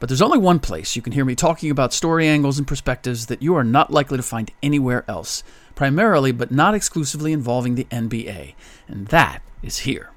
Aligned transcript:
But 0.00 0.08
there's 0.08 0.22
only 0.22 0.38
one 0.38 0.60
place 0.60 0.94
you 0.94 1.02
can 1.02 1.12
hear 1.12 1.24
me 1.24 1.34
talking 1.34 1.70
about 1.70 1.92
story 1.92 2.28
angles 2.28 2.58
and 2.58 2.66
perspectives 2.66 3.26
that 3.26 3.42
you 3.42 3.54
are 3.54 3.64
not 3.64 3.92
likely 3.92 4.16
to 4.16 4.22
find 4.22 4.50
anywhere 4.62 5.04
else, 5.08 5.42
primarily 5.74 6.32
but 6.32 6.50
not 6.50 6.74
exclusively 6.74 7.32
involving 7.32 7.74
the 7.74 7.84
NBA, 7.84 8.54
and 8.86 9.08
that 9.08 9.42
is 9.62 9.80
here. 9.80 10.10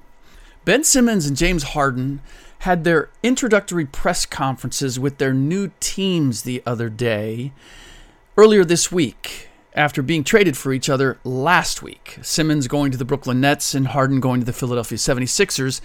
Ben 0.64 0.84
Simmons 0.84 1.26
and 1.26 1.36
James 1.36 1.64
Harden 1.64 2.20
had 2.60 2.84
their 2.84 3.10
introductory 3.24 3.84
press 3.84 4.24
conferences 4.24 4.98
with 4.98 5.18
their 5.18 5.34
new 5.34 5.72
teams 5.80 6.42
the 6.42 6.62
other 6.64 6.88
day, 6.88 7.52
earlier 8.36 8.64
this 8.64 8.92
week, 8.92 9.48
after 9.74 10.00
being 10.00 10.22
traded 10.22 10.56
for 10.56 10.72
each 10.72 10.88
other 10.88 11.18
last 11.24 11.82
week. 11.82 12.18
Simmons 12.22 12.68
going 12.68 12.92
to 12.92 12.98
the 12.98 13.04
Brooklyn 13.04 13.40
Nets 13.40 13.74
and 13.74 13.88
Harden 13.88 14.20
going 14.20 14.38
to 14.38 14.46
the 14.46 14.52
Philadelphia 14.52 14.96
76ers. 14.96 15.80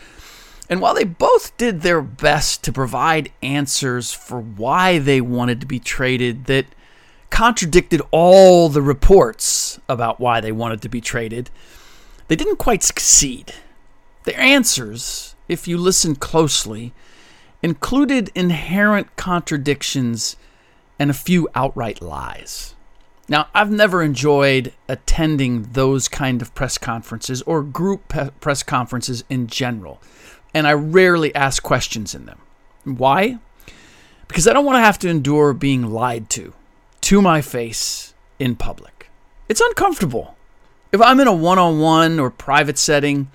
And 0.70 0.82
while 0.82 0.94
they 0.94 1.06
both 1.06 1.56
did 1.58 1.82
their 1.82 2.02
best 2.02 2.64
to 2.64 2.74
provide 2.74 3.32
answers 3.42 4.12
for 4.12 4.40
why 4.40 5.00
they 5.00 5.22
wanted 5.22 5.62
to 5.62 5.68
be 5.68 5.80
traded 5.80 6.46
that 6.46 6.66
contradicted 7.30 8.02
all 8.12 8.68
the 8.68 8.82
reports 8.82 9.80
about 9.88 10.20
why 10.20 10.42
they 10.42 10.52
wanted 10.52 10.82
to 10.82 10.90
be 10.90 11.02
traded, 11.02 11.50
they 12.28 12.36
didn't 12.36 12.58
quite 12.58 12.84
succeed. 12.84 13.54
Their 14.26 14.40
answers, 14.40 15.36
if 15.48 15.68
you 15.68 15.78
listen 15.78 16.16
closely, 16.16 16.94
included 17.62 18.30
inherent 18.36 19.16
contradictions 19.16 20.36
and 21.00 21.10
a 21.10 21.14
few 21.14 21.48
outright 21.56 22.02
lies. 22.02 22.76
Now, 23.30 23.48
I've 23.54 23.72
never 23.72 24.02
enjoyed 24.02 24.74
attending 24.88 25.70
those 25.74 26.08
kind 26.08 26.42
of 26.42 26.54
press 26.56 26.78
conferences 26.78 27.42
or 27.44 27.62
group 27.62 28.08
pe- 28.08 28.32
press 28.40 28.64
conferences 28.64 29.24
in 29.30 29.48
general 29.48 30.02
and 30.58 30.68
I 30.68 30.74
rarely 30.74 31.34
ask 31.36 31.62
questions 31.62 32.16
in 32.16 32.26
them. 32.26 32.40
Why? 32.84 33.38
Because 34.28 34.48
I 34.48 34.54
don't 34.54 34.66
want 34.66 34.78
to 34.78 34.82
have 34.82 34.98
to 35.00 35.08
endure 35.08 35.54
being 35.54 35.92
lied 35.92 36.32
to, 36.32 36.54
to 37.02 37.22
my 37.22 37.42
face, 37.42 38.16
in 38.40 38.56
public. 38.56 39.12
It's 39.48 39.62
uncomfortable. 39.62 40.36
If 40.92 41.00
I'm 41.00 41.20
in 41.20 41.28
a 41.28 41.34
one 41.34 41.60
on 41.60 41.80
one 41.80 42.20
or 42.20 42.32
private 42.32 42.80
setting, 42.80 43.30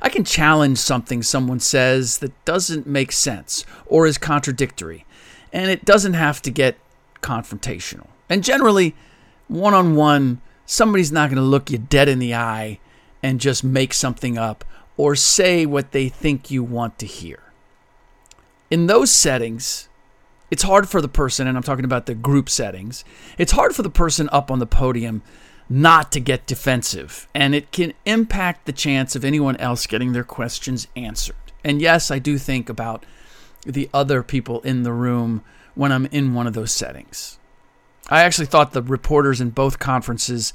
I 0.00 0.08
can 0.08 0.24
challenge 0.24 0.78
something 0.78 1.22
someone 1.22 1.60
says 1.60 2.18
that 2.18 2.44
doesn't 2.46 2.86
make 2.86 3.12
sense 3.12 3.66
or 3.84 4.06
is 4.06 4.16
contradictory, 4.16 5.04
and 5.52 5.70
it 5.70 5.84
doesn't 5.84 6.14
have 6.14 6.40
to 6.42 6.50
get 6.50 6.78
confrontational. 7.20 8.06
And 8.30 8.42
generally, 8.42 8.96
one 9.46 9.74
on 9.74 9.94
one, 9.94 10.40
somebody's 10.64 11.12
not 11.12 11.28
going 11.28 11.36
to 11.36 11.42
look 11.42 11.70
you 11.70 11.76
dead 11.76 12.08
in 12.08 12.18
the 12.18 12.34
eye 12.34 12.78
and 13.22 13.40
just 13.40 13.62
make 13.62 13.92
something 13.92 14.38
up 14.38 14.64
or 14.96 15.14
say 15.14 15.66
what 15.66 15.92
they 15.92 16.08
think 16.08 16.50
you 16.50 16.62
want 16.62 16.98
to 16.98 17.06
hear. 17.06 17.40
In 18.70 18.86
those 18.86 19.10
settings, 19.10 19.88
it's 20.50 20.62
hard 20.62 20.88
for 20.88 21.00
the 21.00 21.08
person, 21.08 21.46
and 21.46 21.56
I'm 21.56 21.62
talking 21.62 21.84
about 21.84 22.06
the 22.06 22.14
group 22.14 22.48
settings, 22.48 23.04
it's 23.38 23.52
hard 23.52 23.74
for 23.74 23.82
the 23.82 23.90
person 23.90 24.28
up 24.32 24.50
on 24.50 24.58
the 24.58 24.66
podium 24.66 25.22
not 25.68 26.12
to 26.12 26.20
get 26.20 26.46
defensive, 26.46 27.26
and 27.34 27.54
it 27.54 27.72
can 27.72 27.92
impact 28.04 28.66
the 28.66 28.72
chance 28.72 29.16
of 29.16 29.24
anyone 29.24 29.56
else 29.56 29.86
getting 29.86 30.12
their 30.12 30.24
questions 30.24 30.86
answered. 30.94 31.34
And 31.64 31.80
yes, 31.80 32.10
I 32.10 32.20
do 32.20 32.38
think 32.38 32.68
about 32.68 33.04
the 33.64 33.90
other 33.92 34.22
people 34.22 34.60
in 34.60 34.84
the 34.84 34.92
room 34.92 35.42
when 35.74 35.90
I'm 35.90 36.06
in 36.06 36.34
one 36.34 36.46
of 36.46 36.54
those 36.54 36.70
settings. 36.70 37.38
I 38.08 38.22
actually 38.22 38.46
thought 38.46 38.72
the 38.72 38.82
reporters 38.82 39.40
in 39.40 39.50
both 39.50 39.80
conferences 39.80 40.54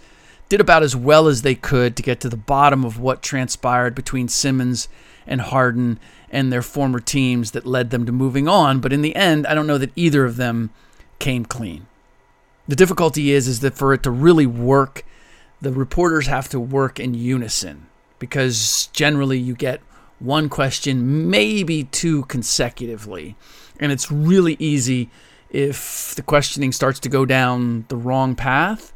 did 0.51 0.59
about 0.59 0.83
as 0.83 0.97
well 0.97 1.29
as 1.29 1.43
they 1.43 1.55
could 1.55 1.95
to 1.95 2.03
get 2.03 2.19
to 2.19 2.27
the 2.27 2.35
bottom 2.35 2.83
of 2.83 2.99
what 2.99 3.21
transpired 3.21 3.95
between 3.95 4.27
Simmons 4.27 4.89
and 5.25 5.39
Harden 5.39 5.97
and 6.29 6.51
their 6.51 6.61
former 6.61 6.99
teams 6.99 7.51
that 7.51 7.65
led 7.65 7.89
them 7.89 8.05
to 8.05 8.11
moving 8.11 8.49
on. 8.49 8.81
But 8.81 8.91
in 8.91 9.01
the 9.01 9.15
end, 9.15 9.47
I 9.47 9.53
don't 9.53 9.65
know 9.65 9.77
that 9.77 9.93
either 9.95 10.25
of 10.25 10.35
them 10.35 10.71
came 11.19 11.45
clean. 11.45 11.87
The 12.67 12.75
difficulty 12.75 13.31
is, 13.31 13.47
is 13.47 13.61
that 13.61 13.75
for 13.75 13.93
it 13.93 14.03
to 14.03 14.11
really 14.11 14.45
work, 14.45 15.05
the 15.61 15.71
reporters 15.71 16.27
have 16.27 16.49
to 16.49 16.59
work 16.59 16.99
in 16.99 17.13
unison 17.13 17.87
because 18.19 18.89
generally 18.91 19.39
you 19.39 19.55
get 19.55 19.79
one 20.19 20.49
question, 20.49 21.29
maybe 21.29 21.85
two 21.85 22.23
consecutively. 22.23 23.37
And 23.79 23.93
it's 23.93 24.11
really 24.11 24.57
easy 24.59 25.09
if 25.49 26.13
the 26.15 26.21
questioning 26.21 26.73
starts 26.73 26.99
to 26.99 27.09
go 27.09 27.25
down 27.25 27.85
the 27.87 27.95
wrong 27.95 28.35
path 28.35 28.91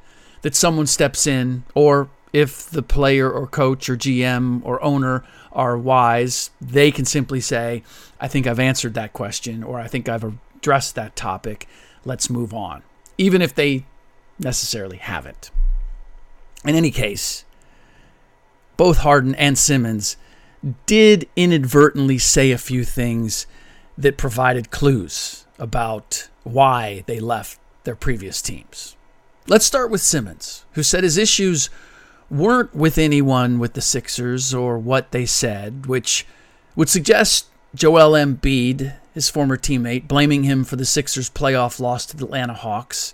that 0.45 0.53
someone 0.53 0.85
steps 0.85 1.25
in, 1.25 1.63
or 1.73 2.07
if 2.31 2.69
the 2.69 2.83
player 2.83 3.27
or 3.27 3.47
coach 3.47 3.89
or 3.89 3.97
GM 3.97 4.61
or 4.63 4.79
owner 4.83 5.25
are 5.51 5.75
wise, 5.75 6.51
they 6.61 6.91
can 6.91 7.03
simply 7.03 7.41
say, 7.41 7.81
I 8.21 8.27
think 8.27 8.45
I've 8.45 8.59
answered 8.59 8.93
that 8.93 9.11
question, 9.11 9.63
or 9.63 9.79
I 9.79 9.87
think 9.87 10.07
I've 10.07 10.23
addressed 10.23 10.93
that 10.93 11.15
topic. 11.15 11.67
Let's 12.03 12.29
move 12.29 12.53
on, 12.53 12.83
even 13.17 13.41
if 13.41 13.55
they 13.55 13.87
necessarily 14.37 14.97
haven't. 14.97 15.49
In 16.63 16.75
any 16.75 16.91
case, 16.91 17.43
both 18.77 18.97
Harden 18.97 19.33
and 19.33 19.57
Simmons 19.57 20.15
did 20.85 21.27
inadvertently 21.35 22.19
say 22.19 22.51
a 22.51 22.59
few 22.59 22.83
things 22.83 23.47
that 23.97 24.15
provided 24.15 24.69
clues 24.69 25.47
about 25.57 26.29
why 26.43 27.03
they 27.07 27.19
left 27.19 27.59
their 27.83 27.95
previous 27.95 28.43
teams. 28.43 28.94
Let's 29.47 29.65
start 29.65 29.91
with 29.91 30.01
Simmons, 30.01 30.65
who 30.71 30.81
said 30.81 31.03
his 31.03 31.19
issues 31.19 31.69
weren't 32.31 32.73
with 32.73 32.97
anyone 32.97 33.59
with 33.59 33.73
the 33.73 33.81
Sixers 33.81 34.55
or 34.55 34.79
what 34.79 35.11
they 35.11 35.27
said, 35.27 35.85
which 35.85 36.25
would 36.75 36.89
suggest 36.89 37.45
Joel 37.75 38.13
Embiid, 38.13 38.95
his 39.13 39.29
former 39.29 39.55
teammate, 39.55 40.07
blaming 40.07 40.45
him 40.45 40.63
for 40.63 40.77
the 40.77 40.85
Sixers' 40.85 41.29
playoff 41.29 41.79
loss 41.79 42.07
to 42.07 42.17
the 42.17 42.25
Atlanta 42.25 42.55
Hawks, 42.55 43.13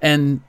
and 0.00 0.40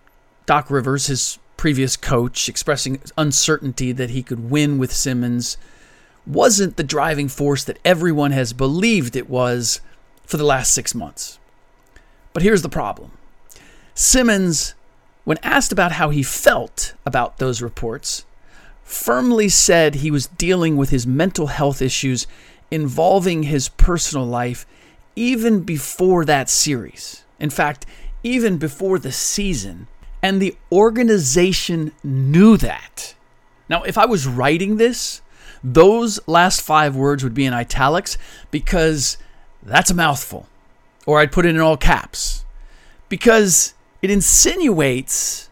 Doc 0.46 0.72
Rivers, 0.72 1.08
his 1.08 1.38
previous 1.58 1.98
coach, 1.98 2.48
expressing 2.48 3.02
uncertainty 3.18 3.92
that 3.92 4.12
he 4.12 4.24
could 4.24 4.50
win 4.50 4.78
with 4.78 4.94
Simmons, 4.94 5.58
wasn't 6.26 6.78
the 6.78 6.84
driving 6.84 7.28
force 7.28 7.66
that 7.66 7.80
everyone 7.84 8.32
has 8.32 8.54
believed 8.54 9.18
it 9.18 9.30
was 9.30 9.82
for 10.26 10.38
the 10.38 10.46
last 10.46 10.74
six 10.74 10.96
months. 10.96 11.40
But 12.32 12.42
here's 12.42 12.62
the 12.62 12.70
problem 12.70 13.12
Simmons 13.94 14.76
when 15.24 15.38
asked 15.44 15.72
about 15.72 15.94
how 15.94 16.10
he 16.10 16.24
felt 16.24 16.94
about 17.06 17.38
those 17.38 17.62
reports, 17.62 18.26
firmly 18.84 19.50
said 19.50 19.96
he 19.96 20.12
was 20.12 20.28
dealing 20.28 20.76
with 20.76 20.90
his 20.90 21.06
mental 21.06 21.48
health 21.48 21.82
issues 21.82 22.26
involving 22.72 23.44
his 23.44 23.70
personal 23.70 24.26
life, 24.26 24.66
even 25.16 25.62
before 25.62 26.26
that 26.26 26.50
series. 26.50 27.24
In 27.40 27.50
fact, 27.50 27.86
even 28.24 28.58
before 28.58 29.00
the 29.00 29.12
season. 29.12 29.88
And 30.22 30.42
the 30.42 30.58
organization 30.72 31.94
knew 32.04 32.58
that. 32.58 33.16
Now, 33.70 33.84
if 33.84 33.98
I 33.98 34.06
was 34.06 34.28
writing 34.28 34.78
this, 34.78 35.22
those 35.64 36.20
last 36.28 36.62
five 36.62 36.96
words 36.96 37.24
would 37.24 37.34
be 37.34 37.46
in 37.46 37.54
italics 37.54 38.18
because 38.52 39.18
that's 39.64 39.92
a 39.92 39.96
mouthful. 39.96 40.48
Or 41.06 41.20
I'd 41.20 41.32
put 41.32 41.46
it 41.46 41.56
in 41.56 41.62
all 41.62 41.78
caps 41.78 42.46
because 43.08 43.74
it 44.02 44.10
insinuates 44.10 45.50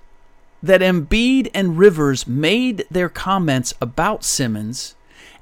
that 0.64 0.82
Embiid 0.82 1.52
and 1.54 1.78
Rivers 1.78 2.28
made 2.28 2.86
their 2.90 3.10
comments 3.10 3.74
about 3.82 4.24
Simmons 4.24 4.96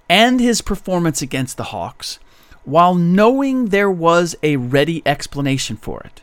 and 0.10 0.40
his 0.40 0.62
performance 0.62 1.22
against 1.22 1.57
the 1.57 1.66
Hawks 1.66 2.19
while 2.63 2.96
knowing 2.96 3.68
there 3.68 3.92
was 3.92 4.36
a 4.42 4.57
ready 4.57 5.02
explanation 5.06 5.78
for 5.78 6.02
it, 6.02 6.22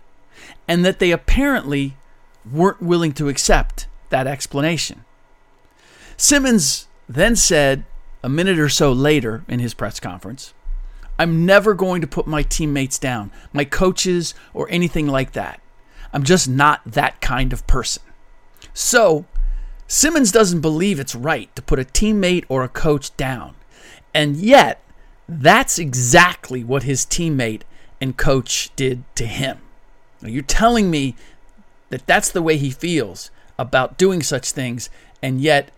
and 0.66 0.84
that 0.84 0.98
they 0.98 1.12
apparently 1.12 1.96
weren't 2.50 2.82
willing 2.82 3.12
to 3.12 3.28
accept 3.28 3.86
that 4.10 4.26
explanation. 4.26 5.04
Simmons 6.16 6.88
then 7.08 7.36
said 7.36 7.84
a 8.22 8.28
minute 8.28 8.58
or 8.58 8.68
so 8.68 8.92
later 8.92 9.44
in 9.48 9.60
his 9.60 9.74
press 9.74 10.00
conference, 10.00 10.52
I'm 11.18 11.46
never 11.46 11.74
going 11.74 12.00
to 12.00 12.06
put 12.06 12.26
my 12.26 12.42
teammates 12.42 12.98
down, 12.98 13.30
my 13.52 13.64
coaches, 13.64 14.34
or 14.52 14.66
anything 14.68 15.06
like 15.06 15.32
that. 15.32 15.61
I'm 16.12 16.22
just 16.22 16.48
not 16.48 16.80
that 16.84 17.20
kind 17.20 17.52
of 17.52 17.66
person. 17.66 18.02
So, 18.74 19.26
Simmons 19.86 20.32
doesn't 20.32 20.60
believe 20.60 20.98
it's 20.98 21.14
right 21.14 21.54
to 21.56 21.62
put 21.62 21.78
a 21.78 21.84
teammate 21.84 22.44
or 22.48 22.62
a 22.64 22.68
coach 22.68 23.16
down. 23.16 23.54
And 24.14 24.36
yet, 24.36 24.82
that's 25.28 25.78
exactly 25.78 26.62
what 26.64 26.82
his 26.82 27.06
teammate 27.06 27.62
and 28.00 28.16
coach 28.16 28.70
did 28.76 29.04
to 29.16 29.26
him. 29.26 29.58
Now, 30.20 30.28
you're 30.28 30.42
telling 30.42 30.90
me 30.90 31.16
that 31.90 32.06
that's 32.06 32.30
the 32.30 32.42
way 32.42 32.56
he 32.56 32.70
feels 32.70 33.30
about 33.58 33.98
doing 33.98 34.22
such 34.22 34.52
things, 34.52 34.90
and 35.22 35.40
yet 35.40 35.70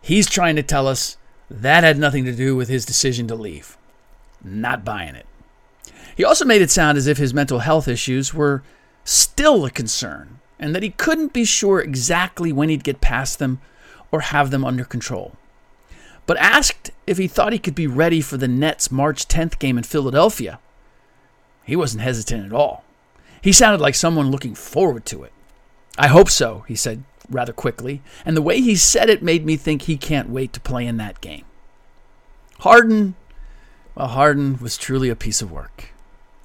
he's 0.00 0.28
trying 0.28 0.56
to 0.56 0.62
tell 0.62 0.86
us 0.86 1.16
that 1.50 1.84
had 1.84 1.98
nothing 1.98 2.24
to 2.24 2.32
do 2.34 2.54
with 2.54 2.68
his 2.68 2.84
decision 2.84 3.26
to 3.28 3.34
leave. 3.34 3.76
Not 4.42 4.84
buying 4.84 5.14
it. 5.14 5.26
He 6.16 6.24
also 6.24 6.44
made 6.44 6.62
it 6.62 6.70
sound 6.70 6.98
as 6.98 7.06
if 7.06 7.18
his 7.18 7.34
mental 7.34 7.60
health 7.60 7.88
issues 7.88 8.34
were 8.34 8.62
still 9.08 9.64
a 9.64 9.70
concern 9.70 10.38
and 10.58 10.74
that 10.74 10.82
he 10.82 10.90
couldn't 10.90 11.32
be 11.32 11.44
sure 11.44 11.80
exactly 11.80 12.52
when 12.52 12.68
he'd 12.68 12.84
get 12.84 13.00
past 13.00 13.38
them 13.38 13.60
or 14.10 14.20
have 14.20 14.50
them 14.50 14.64
under 14.64 14.84
control. 14.84 15.36
But 16.26 16.36
asked 16.38 16.90
if 17.06 17.16
he 17.16 17.26
thought 17.26 17.52
he 17.52 17.58
could 17.58 17.74
be 17.74 17.86
ready 17.86 18.20
for 18.20 18.36
the 18.36 18.48
Nets' 18.48 18.90
March 18.90 19.26
10th 19.28 19.58
game 19.58 19.78
in 19.78 19.84
Philadelphia, 19.84 20.58
he 21.64 21.76
wasn't 21.76 22.02
hesitant 22.02 22.44
at 22.46 22.52
all. 22.52 22.84
He 23.40 23.52
sounded 23.52 23.80
like 23.80 23.94
someone 23.94 24.30
looking 24.30 24.54
forward 24.54 25.06
to 25.06 25.22
it. 25.22 25.32
I 25.96 26.08
hope 26.08 26.28
so, 26.28 26.64
he 26.68 26.74
said 26.74 27.04
rather 27.30 27.52
quickly, 27.52 28.02
and 28.24 28.36
the 28.36 28.42
way 28.42 28.60
he 28.60 28.76
said 28.76 29.10
it 29.10 29.22
made 29.22 29.44
me 29.44 29.56
think 29.56 29.82
he 29.82 29.96
can't 29.96 30.30
wait 30.30 30.52
to 30.54 30.60
play 30.60 30.86
in 30.86 30.96
that 30.96 31.20
game. 31.20 31.44
Harden, 32.60 33.14
well, 33.94 34.08
Harden 34.08 34.58
was 34.58 34.76
truly 34.76 35.08
a 35.08 35.16
piece 35.16 35.42
of 35.42 35.52
work, 35.52 35.90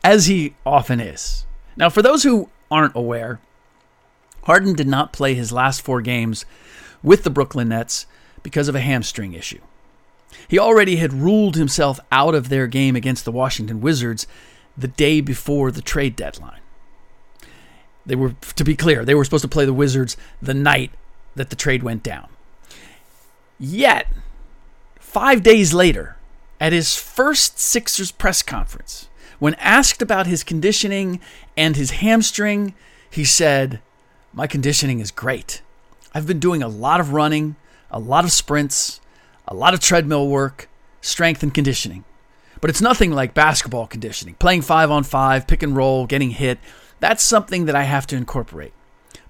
as 0.04 0.27
he 0.27 0.56
often 0.65 1.00
is. 1.00 1.45
Now, 1.75 1.90
for 1.90 2.02
those 2.02 2.24
who 2.24 2.50
aren't 2.70 2.96
aware, 2.96 3.40
Harden 4.44 4.74
did 4.74 4.88
not 4.88 5.14
play 5.14 5.34
his 5.34 5.52
last 5.52 5.81
four 5.81 6.02
games 6.02 6.46
with 7.02 7.24
the 7.24 7.30
Brooklyn 7.30 7.70
Nets 7.70 8.06
because 8.42 8.68
of 8.68 8.75
a 8.75 8.81
hamstring 8.81 9.34
issue. 9.34 9.62
He 10.48 10.60
already 10.60 10.98
had 10.98 11.14
ruled 11.14 11.56
himself 11.56 12.00
out 12.12 12.36
of 12.36 12.50
their 12.50 12.68
game 12.68 12.96
against 12.96 13.25
the 13.25 13.31
Washington 13.31 13.81
Wizards 13.81 14.28
the 14.78 14.88
day 14.88 15.22
before 15.22 15.72
the 15.72 15.81
trade 15.81 16.16
deadline. 16.16 16.60
They 18.06 18.16
were, 18.16 18.36
to 18.56 18.64
be 18.64 18.75
clear, 18.75 19.06
they 19.06 19.16
were 19.16 19.24
supposed 19.24 19.44
to 19.44 19.48
play 19.48 19.66
the 19.66 19.74
Wizards 19.74 20.18
the 20.42 20.54
night 20.54 20.92
that 21.36 21.50
the 21.50 21.56
trade 21.56 21.84
went 21.84 22.04
down. 22.04 22.28
Yet, 23.60 24.08
five 25.00 25.42
days 25.44 25.74
later, 25.74 26.18
at 26.60 26.74
his 26.74 26.96
first 26.96 27.60
Sixers 27.60 28.12
press 28.12 28.42
conference, 28.42 29.08
when 29.44 29.56
asked 29.56 30.01
about 30.01 30.25
his 30.25 30.42
conditioning 30.42 31.19
and 31.57 31.75
his 31.75 31.92
hamstring, 31.92 32.74
he 33.10 33.25
said, 33.25 33.81
My 34.31 34.48
conditioning 34.48 35.01
is 35.01 35.12
great. 35.12 35.62
I've 36.13 36.25
been 36.25 36.40
doing 36.40 36.63
a 36.63 36.69
lot 36.69 37.01
of 37.01 37.12
running, 37.12 37.57
a 37.92 38.00
lot 38.00 38.24
of 38.24 38.31
sprints, 38.31 39.01
a 39.45 39.54
lot 39.54 39.74
of 39.74 39.81
treadmill 39.81 40.30
work, 40.30 40.69
strength 41.01 41.44
and 41.44 41.54
conditioning. 41.54 42.06
But 42.62 42.69
it's 42.69 42.80
nothing 42.80 43.12
like 43.12 43.34
basketball 43.34 43.86
conditioning. 43.86 44.36
Playing 44.36 44.62
five 44.62 44.90
on 44.90 45.04
five, 45.04 45.46
pick 45.46 45.62
and 45.62 45.75
roll, 45.75 46.06
getting 46.06 46.30
hit. 46.30 46.57
That's 47.01 47.22
something 47.22 47.66
that 47.66 47.75
I 47.75 47.84
have 47.84 48.07
to 48.07 48.16
incorporate. 48.16 48.72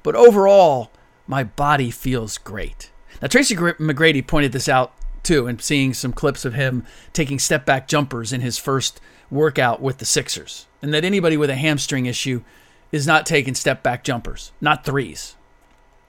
But 0.03 0.15
overall, 0.15 0.91
my 1.25 1.43
body 1.43 1.89
feels 1.89 2.37
great. 2.37 2.91
Now, 3.19 3.29
Tracy 3.29 3.55
McGrady 3.55 4.27
pointed 4.27 4.51
this 4.51 4.69
out 4.69 4.93
too, 5.23 5.47
and 5.47 5.59
seeing 5.59 5.95
some 5.95 6.13
clips 6.13 6.45
of 6.45 6.53
him 6.53 6.85
taking 7.13 7.39
step 7.39 7.65
back 7.65 7.87
jumpers 7.87 8.31
in 8.31 8.41
his 8.41 8.59
first 8.59 9.01
workout 9.33 9.81
with 9.81 9.97
the 9.97 10.05
Sixers, 10.05 10.67
and 10.81 10.93
that 10.93 11.03
anybody 11.03 11.35
with 11.35 11.49
a 11.49 11.55
hamstring 11.55 12.05
issue 12.05 12.43
is 12.91 13.07
not 13.07 13.25
taking 13.25 13.55
step 13.55 13.83
back 13.83 14.03
jumpers, 14.03 14.51
not 14.61 14.85
threes, 14.85 15.35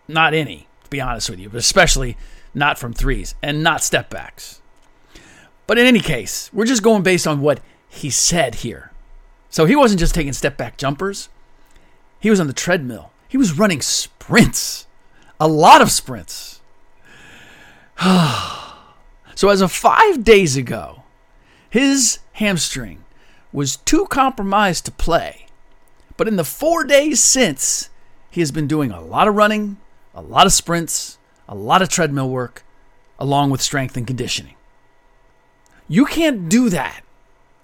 not 0.07 0.35
any, 0.35 0.69
to 0.85 0.91
be 0.91 1.01
honest 1.01 1.31
with 1.31 1.41
you, 1.41 1.49
but 1.49 1.59
especially 1.59 2.17
not 2.53 2.79
from 2.79 2.93
threes 2.93 3.35
and 3.43 3.63
not 3.63 3.83
step 3.83 4.11
backs. 4.11 4.61
But 5.67 5.79
in 5.79 5.87
any 5.87 6.01
case, 6.01 6.51
we're 6.53 6.67
just 6.67 6.83
going 6.83 7.03
based 7.03 7.27
on 7.27 7.41
what 7.41 7.61
he 7.89 8.11
said 8.11 8.57
here. 8.57 8.93
So 9.49 9.65
he 9.65 9.77
wasn't 9.77 10.01
just 10.01 10.15
taking 10.15 10.33
step 10.33 10.57
back 10.57 10.77
jumpers, 10.77 11.29
he 12.21 12.31
was 12.31 12.41
on 12.41 12.47
the 12.47 12.53
treadmill. 12.53 13.13
He 13.29 13.37
was 13.37 13.59
running 13.59 13.83
sprints, 13.83 14.87
a 15.39 15.49
lot 15.49 15.83
of 15.83 15.91
sprints. 15.91 16.61
so, 18.01 19.49
as 19.49 19.61
of 19.61 19.71
five 19.71 20.25
days 20.25 20.57
ago, 20.57 21.03
his 21.69 22.21
hamstring 22.35 23.04
was 23.55 23.77
too 23.77 24.05
compromised 24.07 24.85
to 24.85 24.91
play. 24.91 25.47
But 26.17 26.27
in 26.27 26.35
the 26.37 26.45
four 26.45 26.85
days 26.85 27.23
since, 27.23 27.89
he 28.29 28.41
has 28.41 28.51
been 28.51 28.67
doing 28.67 28.91
a 28.91 29.01
lot 29.01 29.29
of 29.29 29.37
running, 29.37 29.79
a 30.13 30.21
lot 30.21 30.45
of 30.45 30.53
sprints, 30.53 31.19
a 31.49 31.55
lot 31.55 31.81
of 31.81 31.89
treadmill 31.89 32.29
work, 32.29 32.65
along 33.17 33.51
with 33.51 33.63
strength 33.63 33.97
and 33.97 34.09
conditioning. 34.09 34.57
You 35.87 36.05
can't 36.05 36.49
do 36.49 36.69
that 36.71 37.03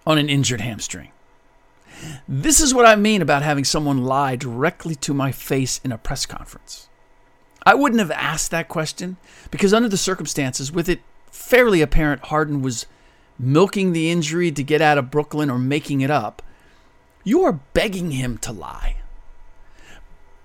on 0.06 0.16
an 0.16 0.28
injured 0.28 0.60
hamstring. 0.60 1.10
This 2.28 2.60
is 2.60 2.72
what 2.72 2.86
I 2.86 2.94
mean 2.94 3.20
about 3.20 3.42
having 3.42 3.64
someone 3.64 4.04
lie 4.04 4.36
directly 4.36 4.94
to 4.96 5.12
my 5.12 5.32
face 5.32 5.80
in 5.82 5.90
a 5.90 5.98
press 5.98 6.24
conference. 6.24 6.88
I 7.66 7.74
wouldn't 7.74 7.98
have 7.98 8.12
asked 8.12 8.52
that 8.52 8.68
question 8.68 9.16
because, 9.50 9.74
under 9.74 9.88
the 9.88 9.96
circumstances, 9.96 10.70
with 10.70 10.88
it 10.88 11.00
fairly 11.30 11.82
apparent 11.82 12.26
Harden 12.26 12.62
was 12.62 12.86
milking 13.40 13.92
the 13.92 14.10
injury 14.10 14.52
to 14.52 14.62
get 14.62 14.82
out 14.82 14.98
of 14.98 15.10
Brooklyn 15.10 15.50
or 15.50 15.58
making 15.58 16.02
it 16.02 16.10
up, 16.10 16.42
you 17.24 17.42
are 17.42 17.60
begging 17.72 18.12
him 18.12 18.38
to 18.38 18.52
lie. 18.52 18.96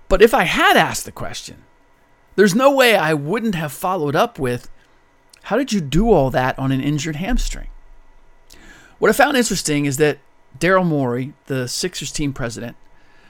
But 0.08 0.22
if 0.22 0.32
I 0.32 0.44
had 0.44 0.76
asked 0.76 1.04
the 1.04 1.12
question, 1.12 1.64
there's 2.36 2.54
no 2.54 2.70
way 2.70 2.96
I 2.96 3.14
wouldn't 3.14 3.54
have 3.54 3.72
followed 3.72 4.16
up 4.16 4.38
with, 4.38 4.70
How 5.44 5.56
did 5.56 5.72
you 5.72 5.80
do 5.80 6.10
all 6.10 6.30
that 6.30 6.58
on 6.58 6.72
an 6.72 6.80
injured 6.80 7.16
hamstring? 7.16 7.68
What 8.98 9.10
I 9.10 9.12
found 9.12 9.36
interesting 9.36 9.84
is 9.84 9.98
that 9.98 10.18
Daryl 10.58 10.86
Morey, 10.86 11.34
the 11.46 11.68
Sixers 11.68 12.10
team 12.10 12.32
president, 12.32 12.76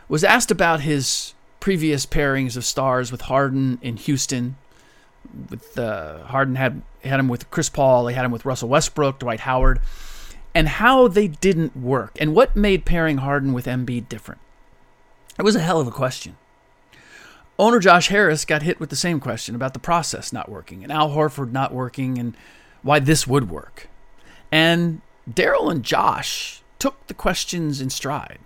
was 0.08 0.22
asked 0.22 0.50
about 0.50 0.80
his 0.80 1.34
previous 1.58 2.06
pairings 2.06 2.56
of 2.56 2.64
stars 2.64 3.10
with 3.10 3.22
Harden 3.22 3.78
in 3.82 3.96
Houston. 3.96 4.56
With 5.50 5.78
uh, 5.78 6.24
Harden 6.24 6.56
had 6.56 6.82
had 7.02 7.20
him 7.20 7.28
with 7.28 7.50
Chris 7.50 7.68
Paul, 7.68 8.04
they 8.04 8.14
had 8.14 8.24
him 8.24 8.32
with 8.32 8.44
Russell 8.44 8.68
Westbrook, 8.68 9.18
Dwight 9.18 9.40
Howard, 9.40 9.80
and 10.54 10.68
how 10.68 11.08
they 11.08 11.28
didn't 11.28 11.76
work, 11.76 12.16
and 12.20 12.34
what 12.34 12.56
made 12.56 12.84
pairing 12.84 13.18
Harden 13.18 13.52
with 13.52 13.66
Embiid 13.66 14.08
different. 14.08 14.40
It 15.38 15.42
was 15.42 15.56
a 15.56 15.60
hell 15.60 15.80
of 15.80 15.86
a 15.86 15.92
question. 15.92 16.36
Owner 17.58 17.78
Josh 17.78 18.08
Harris 18.08 18.44
got 18.44 18.62
hit 18.62 18.80
with 18.80 18.90
the 18.90 18.96
same 18.96 19.20
question 19.20 19.54
about 19.54 19.72
the 19.72 19.78
process 19.78 20.32
not 20.32 20.48
working, 20.48 20.82
and 20.82 20.92
Al 20.92 21.10
Horford 21.10 21.52
not 21.52 21.72
working, 21.72 22.18
and 22.18 22.36
why 22.82 22.98
this 22.98 23.26
would 23.26 23.50
work. 23.50 23.88
And 24.52 25.00
Daryl 25.30 25.70
and 25.70 25.82
Josh 25.82 26.62
took 26.78 27.06
the 27.06 27.14
questions 27.14 27.80
in 27.80 27.90
stride. 27.90 28.38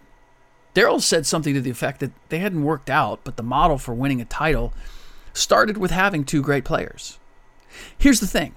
Daryl 0.75 1.01
said 1.01 1.27
something 1.27 1.55
to 1.55 1.61
the 1.61 1.71
effect 1.71 2.01
that 2.01 2.13
they 2.29 2.39
hadn't 2.39 2.63
worked 2.63 2.89
out, 2.89 3.21
but 3.25 3.37
the 3.37 3.43
model 3.43 3.79
for 3.79 3.93
winning 3.93 4.21
a 4.21 4.25
title 4.25 4.73
started 5.33 5.77
with 5.77 5.91
having 5.91 6.25
two 6.25 6.43
great 6.43 6.65
players. 6.65 7.19
Here's 7.99 8.21
the 8.21 8.27
thing 8.27 8.55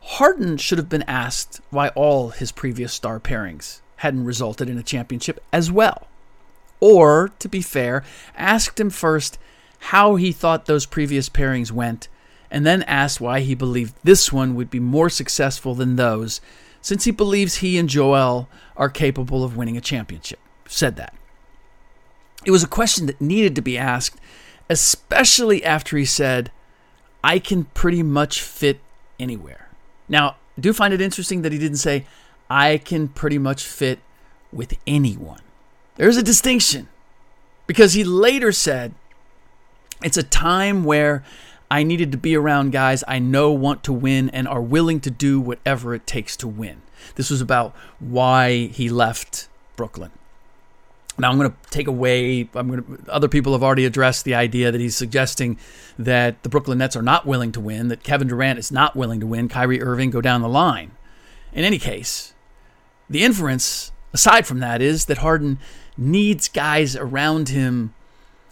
Harden 0.00 0.56
should 0.56 0.78
have 0.78 0.88
been 0.88 1.04
asked 1.04 1.60
why 1.70 1.88
all 1.88 2.30
his 2.30 2.52
previous 2.52 2.92
star 2.92 3.20
pairings 3.20 3.80
hadn't 3.96 4.24
resulted 4.24 4.68
in 4.68 4.78
a 4.78 4.82
championship 4.82 5.42
as 5.52 5.70
well. 5.70 6.08
Or, 6.80 7.30
to 7.38 7.48
be 7.48 7.60
fair, 7.60 8.02
asked 8.34 8.80
him 8.80 8.90
first 8.90 9.38
how 9.80 10.16
he 10.16 10.32
thought 10.32 10.66
those 10.66 10.86
previous 10.86 11.28
pairings 11.28 11.70
went, 11.70 12.08
and 12.50 12.66
then 12.66 12.82
asked 12.84 13.20
why 13.20 13.40
he 13.40 13.54
believed 13.54 13.94
this 14.02 14.32
one 14.32 14.54
would 14.54 14.70
be 14.70 14.80
more 14.80 15.10
successful 15.10 15.74
than 15.74 15.96
those 15.96 16.40
since 16.82 17.04
he 17.04 17.10
believes 17.10 17.56
he 17.56 17.78
and 17.78 17.88
Joel 17.88 18.48
are 18.76 18.88
capable 18.88 19.44
of 19.44 19.56
winning 19.56 19.76
a 19.76 19.82
championship. 19.82 20.38
said 20.66 20.96
that. 20.96 21.14
It 22.46 22.50
was 22.50 22.62
a 22.62 22.68
question 22.68 23.06
that 23.06 23.20
needed 23.20 23.54
to 23.56 23.62
be 23.62 23.76
asked, 23.76 24.18
especially 24.70 25.64
after 25.64 25.98
he 25.98 26.04
said, 26.04 26.52
I 27.24 27.40
can 27.40 27.64
pretty 27.64 28.04
much 28.04 28.40
fit 28.40 28.80
anywhere. 29.18 29.68
Now, 30.08 30.36
I 30.56 30.60
do 30.60 30.72
find 30.72 30.94
it 30.94 31.00
interesting 31.00 31.42
that 31.42 31.52
he 31.52 31.58
didn't 31.58 31.78
say, 31.78 32.06
I 32.48 32.78
can 32.78 33.08
pretty 33.08 33.36
much 33.36 33.64
fit 33.64 33.98
with 34.52 34.74
anyone. 34.86 35.40
There's 35.96 36.16
a 36.16 36.22
distinction 36.22 36.88
because 37.66 37.94
he 37.94 38.04
later 38.04 38.52
said, 38.52 38.94
It's 40.02 40.16
a 40.16 40.22
time 40.22 40.84
where 40.84 41.24
I 41.68 41.82
needed 41.82 42.12
to 42.12 42.18
be 42.18 42.36
around 42.36 42.70
guys 42.70 43.02
I 43.08 43.18
know 43.18 43.50
want 43.50 43.82
to 43.84 43.92
win 43.92 44.30
and 44.30 44.46
are 44.46 44.62
willing 44.62 45.00
to 45.00 45.10
do 45.10 45.40
whatever 45.40 45.94
it 45.94 46.06
takes 46.06 46.36
to 46.38 46.48
win. 46.48 46.82
This 47.16 47.28
was 47.28 47.40
about 47.40 47.74
why 47.98 48.66
he 48.66 48.88
left 48.88 49.48
Brooklyn. 49.76 50.12
Now 51.20 51.30
I'm 51.30 51.38
going 51.38 51.50
to 51.50 51.56
take 51.70 51.86
away. 51.86 52.48
I'm 52.54 52.68
going 52.68 52.82
to. 52.82 53.12
Other 53.12 53.28
people 53.28 53.52
have 53.52 53.62
already 53.62 53.84
addressed 53.84 54.24
the 54.24 54.34
idea 54.34 54.72
that 54.72 54.80
he's 54.80 54.96
suggesting 54.96 55.58
that 55.98 56.42
the 56.42 56.48
Brooklyn 56.48 56.78
Nets 56.78 56.96
are 56.96 57.02
not 57.02 57.26
willing 57.26 57.52
to 57.52 57.60
win, 57.60 57.88
that 57.88 58.02
Kevin 58.02 58.28
Durant 58.28 58.58
is 58.58 58.72
not 58.72 58.96
willing 58.96 59.20
to 59.20 59.26
win, 59.26 59.48
Kyrie 59.48 59.82
Irving 59.82 60.10
go 60.10 60.20
down 60.20 60.42
the 60.42 60.48
line. 60.48 60.92
In 61.52 61.64
any 61.64 61.78
case, 61.78 62.34
the 63.08 63.22
inference 63.22 63.92
aside 64.12 64.46
from 64.46 64.60
that 64.60 64.80
is 64.80 65.06
that 65.06 65.18
Harden 65.18 65.58
needs 65.96 66.48
guys 66.48 66.96
around 66.96 67.48
him 67.48 67.94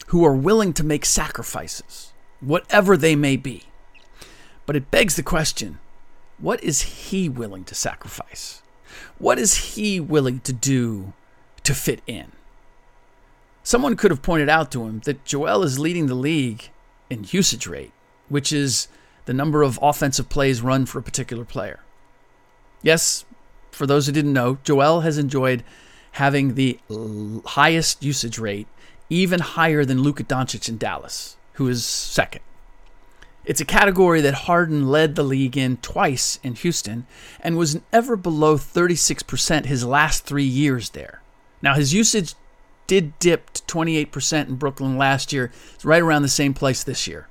who 0.09 0.25
are 0.25 0.35
willing 0.35 0.73
to 0.75 0.85
make 0.85 1.05
sacrifices, 1.05 2.13
whatever 2.41 2.97
they 2.97 3.15
may 3.15 3.37
be. 3.37 3.65
But 4.67 4.77
it 4.77 4.91
begs 4.91 5.17
the 5.17 5.23
question 5.23 5.79
what 6.39 6.63
is 6.63 6.83
he 6.83 7.29
willing 7.29 7.65
to 7.65 7.75
sacrifice? 7.75 8.63
What 9.19 9.39
is 9.39 9.75
he 9.75 9.99
willing 9.99 10.41
to 10.41 10.53
do 10.53 11.13
to 11.65 11.75
fit 11.75 12.01
in? 12.07 12.33
Someone 13.69 13.97
could 13.97 14.11
have 14.11 14.23
pointed 14.23 14.49
out 14.49 14.73
to 14.73 14.85
him 14.85 15.01
that 15.01 15.27
Joel 15.27 15.63
is 15.63 15.79
leading 15.79 16.07
the 16.07 16.15
league 16.15 16.71
in 17.11 17.27
usage 17.29 17.67
rate, 17.67 17.93
which 18.31 18.51
is 18.51 18.89
the 19.27 19.35
number 19.35 19.63
of 19.63 19.79
offensive 19.83 20.31
plays 20.31 20.63
run 20.63 20.87
for 20.87 20.99
a 20.99 21.03
particular 21.03 21.45
player. 21.45 21.81
Yes, 22.81 23.27
for 23.71 23.87
those 23.87 24.07
who 24.07 24.13
didn't 24.13 24.33
know, 24.33 24.57
Joel 24.65 25.01
has 25.01 25.19
enjoyed 25.19 25.65
having 26.13 26.55
the 26.55 26.79
highest 27.45 28.03
usage 28.03 28.39
rate, 28.39 28.69
even 29.11 29.41
higher 29.41 29.85
than 29.85 30.01
Luka 30.01 30.25
Doncic 30.25 30.67
in 30.71 30.79
Dallas, 30.79 31.37
who 31.57 31.69
is 31.69 31.85
second. 31.85 32.41
It's 33.45 33.61
a 33.61 33.67
category 33.67 34.23
that 34.23 34.47
Harden 34.49 34.89
led 34.89 35.15
the 35.15 35.23
league 35.23 35.59
in 35.59 35.77
twice 35.77 36.41
in 36.43 36.55
Houston 36.55 37.07
and 37.39 37.59
was 37.59 37.79
never 37.93 38.17
below 38.17 38.57
36% 38.57 39.67
his 39.67 39.85
last 39.85 40.25
three 40.25 40.43
years 40.45 40.89
there. 40.89 41.21
Now, 41.61 41.75
his 41.75 41.93
usage 41.93 42.33
did 42.88 43.16
dip 43.21 43.50
to 43.50 43.62
28% 43.62 44.49
in 44.49 44.57
Brooklyn 44.57 44.99
last 44.99 45.33
year. 45.33 45.52
It's 45.75 45.85
right 45.85 46.02
around 46.02 46.23
the 46.23 46.28
same 46.28 46.54
place 46.54 46.83
this 46.83 47.07
year. 47.07 47.28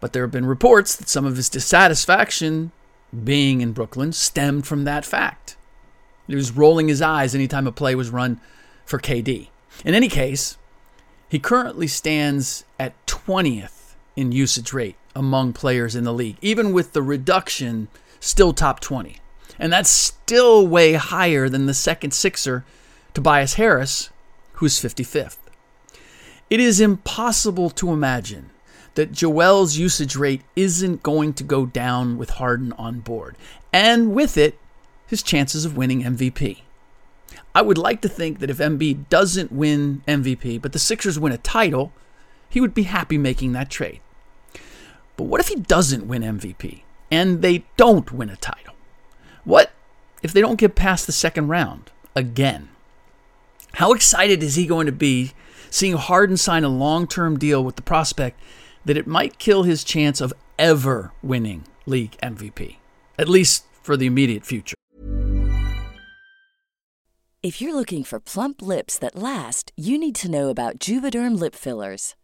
But 0.00 0.14
there 0.14 0.22
have 0.22 0.30
been 0.30 0.46
reports 0.46 0.96
that 0.96 1.10
some 1.10 1.26
of 1.26 1.36
his 1.36 1.50
dissatisfaction 1.50 2.72
being 3.22 3.60
in 3.60 3.72
Brooklyn 3.72 4.12
stemmed 4.12 4.66
from 4.66 4.84
that 4.84 5.04
fact. 5.04 5.56
He 6.26 6.34
was 6.34 6.52
rolling 6.52 6.88
his 6.88 7.02
eyes 7.02 7.34
anytime 7.34 7.66
a 7.66 7.72
play 7.72 7.94
was 7.94 8.10
run 8.10 8.40
for 8.86 8.98
KD. 8.98 9.48
In 9.84 9.94
any 9.94 10.08
case, 10.08 10.56
he 11.28 11.38
currently 11.38 11.86
stands 11.86 12.64
at 12.78 12.94
20th 13.06 13.94
in 14.16 14.32
usage 14.32 14.72
rate 14.72 14.96
among 15.14 15.52
players 15.52 15.94
in 15.94 16.04
the 16.04 16.12
league, 16.12 16.36
even 16.40 16.72
with 16.72 16.92
the 16.92 17.02
reduction, 17.02 17.88
still 18.20 18.52
top 18.52 18.80
20. 18.80 19.18
And 19.58 19.72
that's 19.72 19.90
still 19.90 20.66
way 20.66 20.94
higher 20.94 21.48
than 21.48 21.66
the 21.66 21.74
second 21.74 22.12
Sixer, 22.12 22.64
Tobias 23.14 23.54
Harris, 23.54 24.10
who's 24.54 24.80
55th. 24.80 25.38
It 26.50 26.58
is 26.58 26.80
impossible 26.80 27.70
to 27.70 27.92
imagine 27.92 28.50
that 28.96 29.12
Joel's 29.12 29.76
usage 29.76 30.16
rate 30.16 30.42
isn't 30.56 31.02
going 31.02 31.32
to 31.34 31.44
go 31.44 31.64
down 31.64 32.18
with 32.18 32.30
Harden 32.30 32.72
on 32.72 33.00
board, 33.00 33.36
and 33.72 34.12
with 34.14 34.36
it, 34.36 34.58
his 35.06 35.22
chances 35.22 35.64
of 35.64 35.76
winning 35.76 36.02
MVP. 36.02 36.62
I 37.54 37.62
would 37.62 37.78
like 37.78 38.00
to 38.02 38.08
think 38.08 38.40
that 38.40 38.50
if 38.50 38.58
Embiid 38.58 39.08
doesn't 39.08 39.52
win 39.52 40.02
MVP, 40.08 40.60
but 40.60 40.72
the 40.72 40.78
Sixers 40.80 41.18
win 41.18 41.32
a 41.32 41.38
title, 41.38 41.92
he 42.48 42.60
would 42.60 42.74
be 42.74 42.82
happy 42.84 43.16
making 43.16 43.52
that 43.52 43.70
trade. 43.70 44.00
But 45.16 45.24
what 45.24 45.40
if 45.40 45.48
he 45.48 45.56
doesn't 45.56 46.08
win 46.08 46.22
MVP 46.22 46.82
and 47.10 47.42
they 47.42 47.64
don't 47.76 48.10
win 48.10 48.28
a 48.30 48.36
title? 48.36 48.74
What 49.44 49.72
if 50.22 50.32
they 50.32 50.40
don't 50.40 50.58
get 50.58 50.74
past 50.74 51.06
the 51.06 51.12
second 51.12 51.46
round 51.46 51.92
again? 52.16 52.70
How 53.74 53.92
excited 53.92 54.40
is 54.44 54.54
he 54.54 54.66
going 54.66 54.86
to 54.86 54.92
be 54.92 55.32
seeing 55.68 55.96
Harden 55.96 56.36
sign 56.36 56.62
a 56.62 56.68
long 56.68 57.08
term 57.08 57.36
deal 57.36 57.64
with 57.64 57.74
the 57.74 57.82
prospect 57.82 58.40
that 58.84 58.96
it 58.96 59.06
might 59.06 59.40
kill 59.40 59.64
his 59.64 59.82
chance 59.82 60.20
of 60.20 60.32
ever 60.58 61.12
winning 61.22 61.64
league 61.84 62.16
MVP, 62.22 62.76
at 63.18 63.28
least 63.28 63.64
for 63.82 63.96
the 63.96 64.06
immediate 64.06 64.44
future? 64.44 64.76
If 67.42 67.60
you're 67.60 67.74
looking 67.74 68.04
for 68.04 68.20
plump 68.20 68.62
lips 68.62 68.96
that 68.98 69.16
last, 69.16 69.72
you 69.76 69.98
need 69.98 70.14
to 70.16 70.30
know 70.30 70.50
about 70.50 70.78
Juvederm 70.78 71.36
lip 71.38 71.56
fillers. 71.56 72.14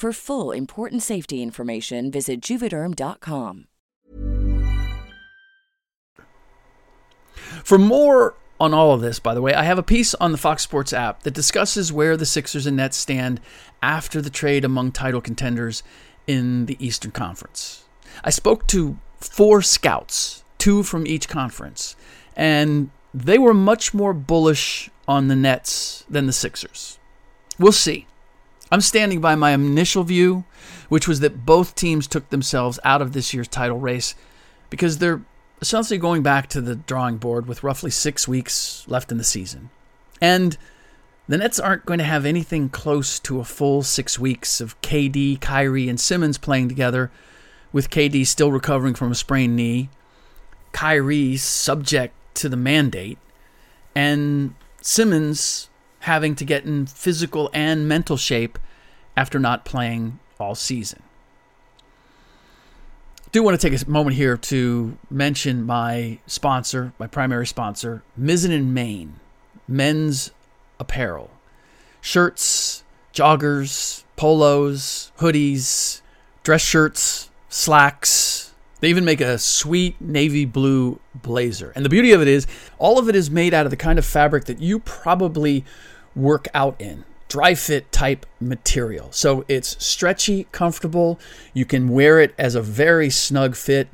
For 0.00 0.14
full 0.14 0.50
important 0.50 1.02
safety 1.02 1.42
information, 1.42 2.10
visit 2.10 2.40
juvederm.com. 2.40 3.66
For 7.62 7.76
more 7.76 8.34
on 8.58 8.72
all 8.72 8.94
of 8.94 9.02
this, 9.02 9.18
by 9.18 9.34
the 9.34 9.42
way, 9.42 9.52
I 9.52 9.64
have 9.64 9.76
a 9.78 9.82
piece 9.82 10.14
on 10.14 10.32
the 10.32 10.38
Fox 10.38 10.62
Sports 10.62 10.94
app 10.94 11.24
that 11.24 11.34
discusses 11.34 11.92
where 11.92 12.16
the 12.16 12.24
Sixers 12.24 12.64
and 12.64 12.78
Nets 12.78 12.96
stand 12.96 13.42
after 13.82 14.22
the 14.22 14.30
trade 14.30 14.64
among 14.64 14.92
title 14.92 15.20
contenders 15.20 15.82
in 16.26 16.64
the 16.64 16.78
Eastern 16.80 17.10
Conference. 17.10 17.84
I 18.24 18.30
spoke 18.30 18.66
to 18.68 18.96
four 19.18 19.60
scouts, 19.60 20.44
two 20.56 20.82
from 20.82 21.06
each 21.06 21.28
conference, 21.28 21.94
and 22.34 22.88
they 23.12 23.36
were 23.36 23.52
much 23.52 23.92
more 23.92 24.14
bullish 24.14 24.88
on 25.06 25.28
the 25.28 25.36
Nets 25.36 26.06
than 26.08 26.24
the 26.24 26.32
Sixers. 26.32 26.98
We'll 27.58 27.72
see. 27.72 28.06
I'm 28.70 28.80
standing 28.80 29.20
by 29.20 29.34
my 29.34 29.52
initial 29.52 30.04
view, 30.04 30.44
which 30.88 31.08
was 31.08 31.20
that 31.20 31.44
both 31.44 31.74
teams 31.74 32.06
took 32.06 32.30
themselves 32.30 32.78
out 32.84 33.02
of 33.02 33.12
this 33.12 33.34
year's 33.34 33.48
title 33.48 33.78
race 33.78 34.14
because 34.70 34.98
they're 34.98 35.22
essentially 35.60 35.98
going 35.98 36.22
back 36.22 36.48
to 36.48 36.60
the 36.60 36.76
drawing 36.76 37.16
board 37.16 37.46
with 37.46 37.62
roughly 37.62 37.90
six 37.90 38.28
weeks 38.28 38.84
left 38.86 39.10
in 39.10 39.18
the 39.18 39.24
season. 39.24 39.70
And 40.20 40.56
the 41.28 41.38
Nets 41.38 41.60
aren't 41.60 41.86
going 41.86 41.98
to 41.98 42.04
have 42.04 42.26
anything 42.26 42.68
close 42.68 43.18
to 43.20 43.40
a 43.40 43.44
full 43.44 43.82
six 43.82 44.18
weeks 44.18 44.60
of 44.60 44.80
KD, 44.82 45.40
Kyrie, 45.40 45.88
and 45.88 46.00
Simmons 46.00 46.38
playing 46.38 46.68
together, 46.68 47.10
with 47.72 47.90
KD 47.90 48.26
still 48.26 48.50
recovering 48.50 48.94
from 48.94 49.12
a 49.12 49.14
sprained 49.14 49.54
knee, 49.54 49.90
Kyrie 50.72 51.36
subject 51.36 52.14
to 52.34 52.48
the 52.48 52.56
mandate, 52.56 53.18
and 53.94 54.54
Simmons 54.80 55.69
having 56.00 56.34
to 56.34 56.44
get 56.44 56.64
in 56.64 56.86
physical 56.86 57.50
and 57.52 57.88
mental 57.88 58.16
shape 58.16 58.58
after 59.16 59.38
not 59.38 59.64
playing 59.64 60.18
all 60.38 60.54
season. 60.54 61.02
Do 63.32 63.42
want 63.42 63.60
to 63.60 63.70
take 63.70 63.80
a 63.80 63.88
moment 63.88 64.16
here 64.16 64.36
to 64.36 64.98
mention 65.08 65.64
my 65.64 66.18
sponsor, 66.26 66.92
my 66.98 67.06
primary 67.06 67.46
sponsor, 67.46 68.02
Mizzen 68.18 68.52
and 68.52 68.74
Main, 68.74 69.20
men's 69.68 70.32
apparel. 70.80 71.30
shirts, 72.00 72.82
joggers, 73.12 74.04
polos, 74.16 75.12
hoodies, 75.18 76.00
dress 76.42 76.62
shirts, 76.62 77.30
slacks. 77.48 78.49
They 78.80 78.88
even 78.88 79.04
make 79.04 79.20
a 79.20 79.38
sweet 79.38 80.00
navy 80.00 80.44
blue 80.44 81.00
blazer. 81.14 81.72
And 81.76 81.84
the 81.84 81.90
beauty 81.90 82.12
of 82.12 82.22
it 82.22 82.28
is, 82.28 82.46
all 82.78 82.98
of 82.98 83.08
it 83.08 83.14
is 83.14 83.30
made 83.30 83.54
out 83.54 83.66
of 83.66 83.70
the 83.70 83.76
kind 83.76 83.98
of 83.98 84.04
fabric 84.04 84.46
that 84.46 84.60
you 84.60 84.80
probably 84.80 85.64
work 86.16 86.48
out 86.54 86.80
in 86.80 87.04
dry 87.28 87.54
fit 87.54 87.90
type 87.92 88.26
material. 88.40 89.10
So 89.12 89.44
it's 89.48 89.82
stretchy, 89.84 90.48
comfortable. 90.52 91.18
You 91.54 91.64
can 91.64 91.88
wear 91.88 92.20
it 92.20 92.34
as 92.36 92.54
a 92.54 92.60
very 92.60 93.08
snug 93.08 93.54
fit. 93.54 93.88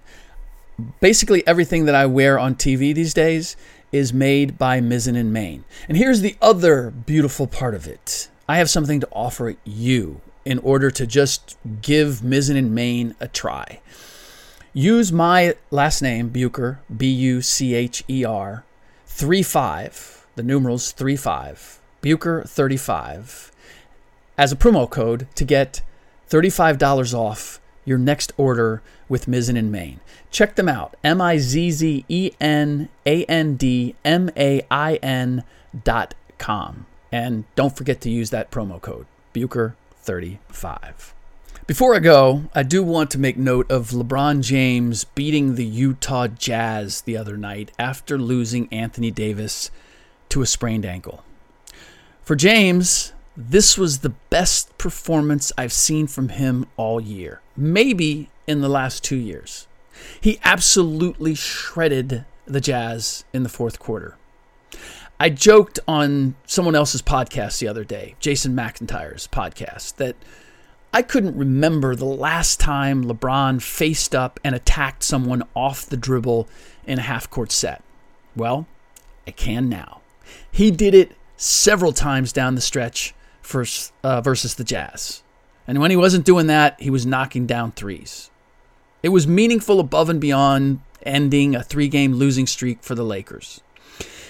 Basically, 1.01 1.47
everything 1.47 1.85
that 1.85 1.95
I 1.95 2.07
wear 2.07 2.39
on 2.39 2.55
TV 2.55 2.95
these 2.95 3.15
days 3.15 3.57
is 3.93 4.13
made 4.13 4.59
by 4.59 4.81
Mizzen 4.81 5.17
and 5.17 5.33
Main. 5.33 5.65
And 5.89 5.97
here's 5.97 6.23
the 6.23 6.37
other 6.41 6.91
beautiful 6.91 7.47
part 7.47 7.75
of 7.75 7.87
it 7.87 8.29
I 8.49 8.57
have 8.57 8.71
something 8.71 9.01
to 9.01 9.09
offer 9.13 9.57
you 9.65 10.21
in 10.45 10.59
order 10.61 10.91
to 10.91 11.07
just 11.07 11.57
give 11.83 12.21
Mizzen 12.21 12.57
and 12.57 12.75
Main 12.75 13.15
a 13.21 13.29
try. 13.29 13.81
Use 14.79 15.11
my 15.11 15.55
last 15.71 16.03
name, 16.03 16.29
Bucher, 16.29 16.81
B 16.95 17.09
U 17.09 17.41
C 17.41 17.73
H 17.73 18.05
E 18.11 18.27
R, 18.27 18.63
35, 19.07 20.27
the 20.35 20.43
numerals 20.43 20.93
35, 20.93 21.81
Bucher 22.03 22.43
35, 22.43 23.53
as 24.37 24.53
a 24.53 24.57
promo 24.57 24.89
code 24.91 25.29
to 25.35 25.47
get 25.47 25.81
$35 26.29 27.15
off 27.15 27.59
your 27.87 27.97
next 27.97 28.35
order 28.37 28.83
with 29.09 29.25
Mizzen 29.25 29.59
and 29.59 29.73
Main. 29.73 30.01
Check 30.31 30.57
them 30.57 30.69
out. 30.69 30.95
M 31.03 31.23
I 31.23 31.39
Z 31.39 31.71
Z 31.71 32.05
E 32.07 32.33
N 32.39 32.91
A 33.07 33.25
N 33.25 33.55
D 33.57 33.95
M 34.05 34.29
A 34.37 34.61
I 34.71 34.97
N 34.97 35.43
dot 35.85 36.15
com. 36.37 36.85
And 37.11 37.45
don't 37.55 37.75
forget 37.75 38.03
to 38.03 38.11
use 38.11 38.29
that 38.29 38.51
promo 38.51 38.79
code, 38.79 39.07
Bucher35. 39.33 41.16
Before 41.67 41.97
I 41.97 41.99
go, 41.99 42.45
I 42.55 42.63
do 42.63 42.85
want 42.85 43.11
to 43.11 43.19
make 43.19 43.37
note 43.37 43.69
of 43.73 43.91
LeBron 43.91 44.41
James 44.41 45.03
beating 45.03 45.57
the 45.57 45.65
Utah 45.65 46.29
Jazz 46.29 47.01
the 47.01 47.17
other 47.17 47.37
night 47.37 47.73
after 47.77 48.17
losing 48.19 48.73
Anthony 48.73 49.11
Davis 49.11 49.73
to 50.29 50.43
a 50.43 50.47
sprained 50.47 50.87
ankle. 50.87 51.25
For 52.23 52.37
James, 52.37 53.15
this 53.37 53.77
was 53.77 53.99
the 53.99 54.15
best 54.31 54.79
performance 54.79 55.51
I've 55.59 55.73
seen 55.73 56.07
from 56.07 56.29
him 56.29 56.67
all 56.77 57.01
year, 57.01 57.41
maybe 57.57 58.31
in 58.47 58.61
the 58.61 58.69
last 58.69 59.03
two 59.03 59.17
years. 59.17 59.67
He 60.21 60.39
absolutely 60.45 61.35
shredded 61.35 62.25
the 62.45 62.61
Jazz 62.61 63.25
in 63.33 63.43
the 63.43 63.49
fourth 63.49 63.81
quarter. 63.81 64.17
I 65.19 65.31
joked 65.31 65.81
on 65.89 66.37
someone 66.47 66.77
else's 66.77 67.03
podcast 67.03 67.59
the 67.59 67.67
other 67.67 67.83
day, 67.83 68.15
Jason 68.21 68.55
McIntyre's 68.55 69.27
podcast, 69.27 69.97
that 69.97 70.15
I 70.97 71.03
couldn't 71.03 71.37
remember 71.37 71.95
the 71.95 72.07
last 72.07 72.59
time 72.59 73.05
LeBron 73.05 73.61
faced 73.61 74.15
up 74.15 74.41
and 74.43 74.55
attacked 74.55 75.03
someone 75.03 75.43
off 75.55 75.85
the 75.85 75.97
dribble 75.99 76.49
in 76.87 76.99
a 76.99 77.03
half 77.03 77.29
court 77.29 77.53
set. 77.53 77.85
Well, 78.35 78.67
I 79.27 79.33
can 79.33 79.69
now. 79.69 80.01
He 80.51 80.71
did 80.71 80.95
it 80.95 81.13
several 81.37 81.93
times 81.93 82.33
down 82.33 82.55
the 82.55 82.63
stretch 82.63 83.15
uh, 84.03 84.23
versus 84.23 84.55
the 84.55 84.65
Jazz. 84.65 85.23
And 85.67 85.81
when 85.81 85.91
he 85.91 85.99
wasn't 85.99 86.25
doing 86.25 86.47
that, 86.47 86.81
he 86.81 86.89
was 86.89 87.05
knocking 87.05 87.45
down 87.45 87.73
threes. 87.73 88.31
It 89.03 89.11
was 89.11 89.29
meaningful 89.29 89.81
above 89.81 90.09
and 90.09 90.19
beyond 90.19 90.81
ending 91.03 91.55
a 91.55 91.63
three 91.63 91.89
game 91.89 92.15
losing 92.15 92.47
streak 92.47 92.83
for 92.83 92.95
the 92.95 93.05
Lakers. 93.05 93.61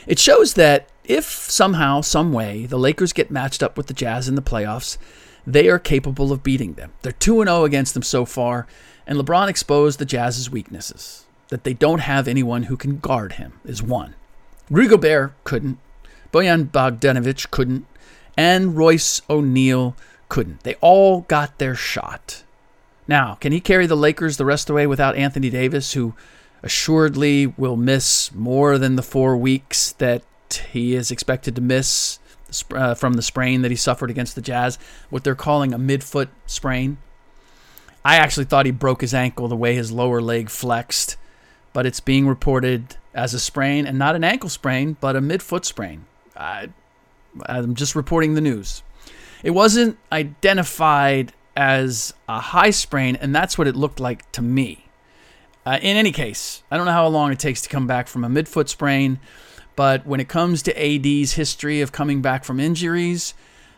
It 0.08 0.18
shows 0.18 0.54
that 0.54 0.88
if 1.04 1.26
somehow, 1.26 2.00
some 2.00 2.32
way, 2.32 2.66
the 2.66 2.76
Lakers 2.76 3.12
get 3.12 3.30
matched 3.30 3.62
up 3.62 3.76
with 3.76 3.86
the 3.86 3.94
Jazz 3.94 4.28
in 4.28 4.34
the 4.34 4.42
playoffs, 4.42 4.98
they 5.46 5.68
are 5.68 5.78
capable 5.78 6.32
of 6.32 6.42
beating 6.42 6.74
them. 6.74 6.92
They're 7.02 7.12
2 7.12 7.44
0 7.44 7.64
against 7.64 7.94
them 7.94 8.02
so 8.02 8.24
far, 8.24 8.66
and 9.06 9.18
LeBron 9.18 9.48
exposed 9.48 9.98
the 9.98 10.04
Jazz's 10.04 10.50
weaknesses. 10.50 11.24
That 11.48 11.62
they 11.62 11.74
don't 11.74 12.00
have 12.00 12.26
anyone 12.26 12.64
who 12.64 12.76
can 12.76 12.98
guard 12.98 13.34
him 13.34 13.60
is 13.64 13.82
one. 13.82 14.14
Rudy 14.68 14.88
Gobert 14.88 15.32
couldn't, 15.44 15.78
Bojan 16.32 16.70
Bogdanovic 16.70 17.50
couldn't, 17.52 17.86
and 18.36 18.76
Royce 18.76 19.22
O'Neal 19.30 19.96
couldn't. 20.28 20.64
They 20.64 20.74
all 20.80 21.20
got 21.22 21.58
their 21.58 21.76
shot. 21.76 22.42
Now, 23.06 23.36
can 23.36 23.52
he 23.52 23.60
carry 23.60 23.86
the 23.86 23.96
Lakers 23.96 24.36
the 24.36 24.44
rest 24.44 24.64
of 24.64 24.66
the 24.68 24.74
way 24.74 24.86
without 24.88 25.14
Anthony 25.14 25.50
Davis, 25.50 25.92
who 25.92 26.14
assuredly 26.64 27.46
will 27.46 27.76
miss 27.76 28.34
more 28.34 28.78
than 28.78 28.96
the 28.96 29.02
four 29.02 29.36
weeks 29.36 29.92
that 29.92 30.24
he 30.70 30.94
is 30.96 31.12
expected 31.12 31.54
to 31.54 31.60
miss 31.60 32.18
uh, 32.72 32.94
from 32.94 33.14
the 33.14 33.22
sprain 33.22 33.62
that 33.62 33.70
he 33.70 33.76
suffered 33.76 34.10
against 34.10 34.34
the 34.34 34.42
Jazz, 34.42 34.78
what 35.10 35.24
they're 35.24 35.34
calling 35.34 35.72
a 35.72 35.78
midfoot 35.78 36.28
sprain? 36.46 36.98
I 38.04 38.16
actually 38.16 38.46
thought 38.46 38.66
he 38.66 38.72
broke 38.72 39.00
his 39.00 39.14
ankle 39.14 39.48
the 39.48 39.56
way 39.56 39.74
his 39.74 39.90
lower 39.90 40.20
leg 40.20 40.48
flexed, 40.48 41.16
but 41.72 41.86
it's 41.86 42.00
being 42.00 42.28
reported 42.28 42.96
as 43.14 43.34
a 43.34 43.40
sprain 43.40 43.86
and 43.86 43.98
not 43.98 44.14
an 44.14 44.22
ankle 44.22 44.48
sprain, 44.48 44.96
but 45.00 45.16
a 45.16 45.20
midfoot 45.20 45.64
sprain. 45.64 46.04
I, 46.36 46.68
I'm 47.46 47.74
just 47.74 47.96
reporting 47.96 48.34
the 48.34 48.40
news. 48.40 48.82
It 49.42 49.50
wasn't 49.50 49.98
identified 50.12 51.32
as 51.56 52.14
a 52.28 52.38
high 52.38 52.70
sprain, 52.70 53.16
and 53.16 53.34
that's 53.34 53.58
what 53.58 53.66
it 53.66 53.74
looked 53.74 53.98
like 53.98 54.30
to 54.32 54.42
me. 54.42 54.86
Uh, 55.64 55.78
in 55.82 55.96
any 55.96 56.12
case, 56.12 56.62
I 56.70 56.76
don't 56.76 56.86
know 56.86 56.92
how 56.92 57.08
long 57.08 57.32
it 57.32 57.40
takes 57.40 57.62
to 57.62 57.68
come 57.68 57.86
back 57.86 58.06
from 58.06 58.24
a 58.24 58.28
midfoot 58.28 58.68
sprain, 58.68 59.18
but 59.76 60.06
when 60.06 60.20
it 60.20 60.28
comes 60.28 60.62
to 60.62 60.74
AD's 60.76 61.34
history 61.34 61.80
of 61.80 61.92
coming 61.92 62.22
back 62.22 62.44
from 62.44 62.58
injuries, 62.58 63.34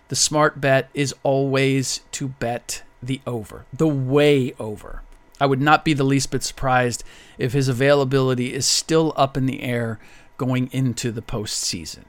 the 0.08 0.16
smart 0.16 0.60
bet 0.60 0.88
is 0.94 1.14
always 1.22 2.00
to 2.12 2.28
bet 2.28 2.82
the 3.02 3.20
over, 3.26 3.66
the 3.72 3.88
way 3.88 4.54
over. 4.58 5.02
I 5.40 5.46
would 5.46 5.60
not 5.60 5.84
be 5.84 5.92
the 5.92 6.04
least 6.04 6.30
bit 6.30 6.42
surprised 6.42 7.04
if 7.36 7.52
his 7.52 7.68
availability 7.68 8.52
is 8.52 8.66
still 8.66 9.12
up 9.16 9.36
in 9.36 9.46
the 9.46 9.62
air 9.62 9.98
going 10.36 10.68
into 10.72 11.12
the 11.12 11.22
postseason. 11.22 12.04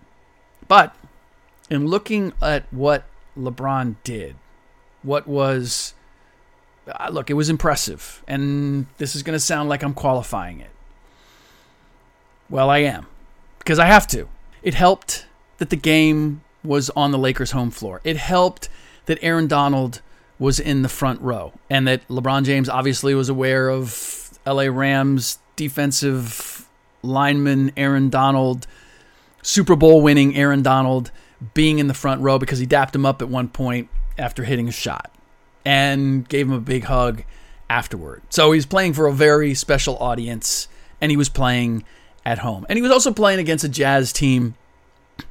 But 0.68 0.96
in 1.70 1.88
looking 1.88 2.34
at 2.42 2.72
what 2.72 3.06
LeBron 3.38 3.96
did, 4.04 4.36
what 5.04 5.28
was 5.28 5.94
uh, 6.88 7.10
look, 7.12 7.30
it 7.30 7.34
was 7.34 7.50
impressive, 7.50 8.24
and 8.28 8.88
this 8.98 9.16
is 9.16 9.24
going 9.24 9.36
to 9.36 9.40
sound 9.40 9.70
like 9.70 9.84
I'm 9.84 9.94
qualifying 9.94 10.60
it. 10.60 10.72
Well, 12.50 12.70
I 12.70 12.80
am, 12.80 13.06
because 13.70 13.78
I 13.78 13.86
have 13.86 14.08
to. 14.08 14.28
It 14.64 14.74
helped 14.74 15.28
that 15.60 15.70
the 15.70 15.76
game 15.76 16.42
was 16.64 16.90
on 16.96 17.12
the 17.12 17.20
Lakers' 17.20 17.52
home 17.52 17.70
floor. 17.70 18.02
It 18.04 18.18
helped 18.18 18.68
that 19.06 19.20
Aaron 19.22 19.46
Donald 19.46 20.02
was 20.40 20.60
in 20.60 20.82
the 20.82 20.90
front 20.90 21.22
row, 21.22 21.54
and 21.70 21.88
that 21.88 22.08
LeBron 22.08 22.46
James 22.46 22.68
obviously 22.68 23.14
was 23.14 23.30
aware 23.30 23.70
of 23.70 24.40
LA 24.44 24.64
Rams 24.64 25.38
defensive 25.56 26.68
lineman 27.04 27.72
Aaron 27.78 28.10
Donald, 28.10 28.66
Super 29.44 29.76
Bowl 29.76 30.02
winning 30.02 30.36
Aaron 30.36 30.64
Donald 30.64 31.12
being 31.54 31.78
in 31.78 31.86
the 31.86 31.94
front 31.94 32.22
row 32.22 32.40
because 32.40 32.58
he 32.58 32.66
dapped 32.66 32.96
him 32.96 33.06
up 33.06 33.22
at 33.22 33.30
one 33.30 33.50
point 33.50 33.88
after 34.18 34.46
hitting 34.46 34.68
a 34.68 34.72
shot 34.72 35.14
and 35.64 36.28
gave 36.28 36.48
him 36.48 36.54
a 36.54 36.60
big 36.60 36.86
hug 36.86 37.24
afterward. 37.70 38.24
So 38.32 38.52
he's 38.52 38.66
playing 38.66 38.94
for 38.94 39.06
a 39.06 39.14
very 39.14 39.54
special 39.54 39.96
audience, 40.00 40.68
and 41.00 41.12
he 41.12 41.18
was 41.18 41.30
playing 41.30 41.86
at 42.26 42.40
home. 42.40 42.66
And 42.70 42.78
he 42.78 42.82
was 42.82 42.92
also 42.92 43.12
playing 43.12 43.40
against 43.40 43.64
a 43.64 43.70
Jazz 43.70 44.14
team 44.14 44.56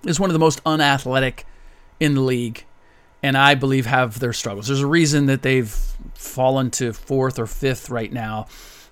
is 0.05 0.21
one 0.21 0.31
of 0.31 0.35
the 0.35 0.41
most 0.41 0.61
unathletic 0.67 1.47
in 2.01 2.15
the 2.15 2.21
league, 2.21 2.65
and 3.23 3.37
I 3.37 3.55
believe 3.55 3.87
have 3.87 4.21
their 4.21 4.33
struggles. 4.33 4.69
There's 4.69 4.81
a 4.81 4.87
reason 4.87 5.27
that 5.27 5.43
they've 5.43 5.71
fallen 6.15 6.71
to 6.73 6.93
fourth 6.93 7.39
or 7.39 7.47
fifth 7.47 7.91
right 7.91 8.13
now 8.13 8.47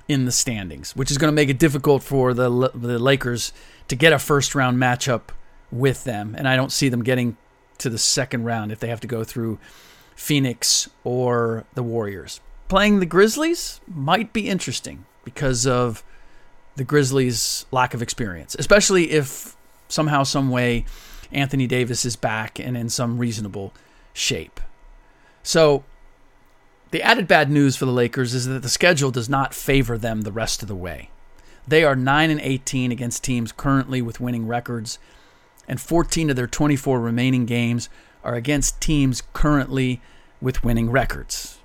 in 0.08 0.24
the 0.24 0.32
standings, 0.32 0.94
which 0.94 1.10
is 1.10 1.18
going 1.18 1.28
to 1.28 1.34
make 1.34 1.48
it 1.48 1.58
difficult 1.58 2.02
for 2.02 2.32
the 2.32 2.70
the 2.74 2.98
Lakers 2.98 3.52
to 3.88 3.96
get 3.96 4.12
a 4.12 4.18
first 4.18 4.54
round 4.54 4.78
matchup 4.78 5.30
with 5.70 6.04
them. 6.04 6.34
And 6.36 6.48
I 6.48 6.56
don't 6.56 6.72
see 6.72 6.88
them 6.88 7.02
getting 7.02 7.36
to 7.78 7.90
the 7.90 7.98
second 7.98 8.44
round 8.44 8.72
if 8.72 8.78
they 8.78 8.88
have 8.88 9.00
to 9.00 9.06
go 9.06 9.24
through 9.24 9.58
Phoenix 10.14 10.88
or 11.04 11.64
the 11.74 11.82
Warriors. 11.82 12.40
Playing 12.68 13.00
the 13.00 13.06
Grizzlies 13.06 13.80
might 13.86 14.32
be 14.32 14.48
interesting 14.48 15.04
because 15.24 15.66
of 15.66 16.02
the 16.76 16.84
Grizzlies' 16.84 17.66
lack 17.70 17.94
of 17.94 18.02
experience, 18.02 18.54
especially 18.58 19.10
if 19.10 19.56
somehow, 19.88 20.22
some 20.22 20.50
way, 20.50 20.84
Anthony 21.32 21.66
Davis 21.66 22.04
is 22.04 22.16
back 22.16 22.58
and 22.58 22.76
in 22.76 22.88
some 22.88 23.18
reasonable 23.18 23.72
shape. 24.12 24.60
So, 25.42 25.84
the 26.90 27.02
added 27.02 27.26
bad 27.26 27.50
news 27.50 27.76
for 27.76 27.84
the 27.84 27.92
Lakers 27.92 28.32
is 28.32 28.46
that 28.46 28.62
the 28.62 28.68
schedule 28.68 29.10
does 29.10 29.28
not 29.28 29.54
favor 29.54 29.98
them 29.98 30.22
the 30.22 30.32
rest 30.32 30.62
of 30.62 30.68
the 30.68 30.74
way. 30.74 31.10
They 31.66 31.82
are 31.82 31.96
9 31.96 32.30
and 32.30 32.40
18 32.40 32.92
against 32.92 33.24
teams 33.24 33.50
currently 33.52 34.00
with 34.00 34.20
winning 34.20 34.46
records, 34.46 34.98
and 35.66 35.80
14 35.80 36.30
of 36.30 36.36
their 36.36 36.46
24 36.46 37.00
remaining 37.00 37.44
games 37.44 37.88
are 38.22 38.34
against 38.34 38.80
teams 38.80 39.22
currently 39.32 40.00
with 40.40 40.62
winning 40.62 40.90
records. 40.90 41.58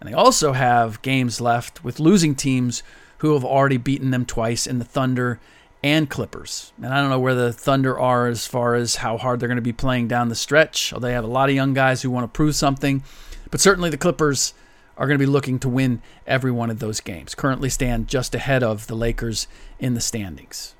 And 0.00 0.08
they 0.08 0.14
also 0.14 0.52
have 0.52 1.02
games 1.02 1.40
left 1.40 1.84
with 1.84 2.00
losing 2.00 2.34
teams 2.34 2.82
who 3.22 3.34
have 3.34 3.44
already 3.44 3.76
beaten 3.76 4.10
them 4.10 4.26
twice 4.26 4.66
in 4.66 4.80
the 4.80 4.84
Thunder 4.84 5.38
and 5.80 6.10
Clippers. 6.10 6.72
And 6.82 6.92
I 6.92 7.00
don't 7.00 7.08
know 7.08 7.20
where 7.20 7.36
the 7.36 7.52
Thunder 7.52 7.96
are 7.96 8.26
as 8.26 8.48
far 8.48 8.74
as 8.74 8.96
how 8.96 9.16
hard 9.16 9.38
they're 9.38 9.48
going 9.48 9.54
to 9.54 9.62
be 9.62 9.72
playing 9.72 10.08
down 10.08 10.28
the 10.28 10.34
stretch. 10.34 10.92
Oh, 10.92 10.98
they 10.98 11.12
have 11.12 11.22
a 11.22 11.28
lot 11.28 11.48
of 11.48 11.54
young 11.54 11.72
guys 11.72 12.02
who 12.02 12.10
want 12.10 12.24
to 12.24 12.36
prove 12.36 12.56
something. 12.56 13.04
But 13.48 13.60
certainly 13.60 13.90
the 13.90 13.96
Clippers 13.96 14.54
are 14.98 15.06
going 15.06 15.20
to 15.20 15.24
be 15.24 15.30
looking 15.30 15.60
to 15.60 15.68
win 15.68 16.02
every 16.26 16.50
one 16.50 16.68
of 16.68 16.80
those 16.80 16.98
games. 16.98 17.36
Currently 17.36 17.68
stand 17.68 18.08
just 18.08 18.34
ahead 18.34 18.64
of 18.64 18.88
the 18.88 18.96
Lakers 18.96 19.46
in 19.78 19.94
the 19.94 20.00
standings. 20.00 20.74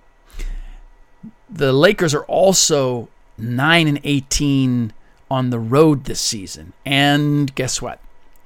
The 1.48 1.72
Lakers 1.72 2.12
are 2.12 2.24
also 2.24 3.08
9 3.38 3.86
and 3.86 4.00
18 4.02 4.92
on 5.30 5.50
the 5.50 5.60
road 5.60 6.06
this 6.06 6.20
season. 6.20 6.72
And 6.84 7.54
guess 7.54 7.80
what? 7.80 8.00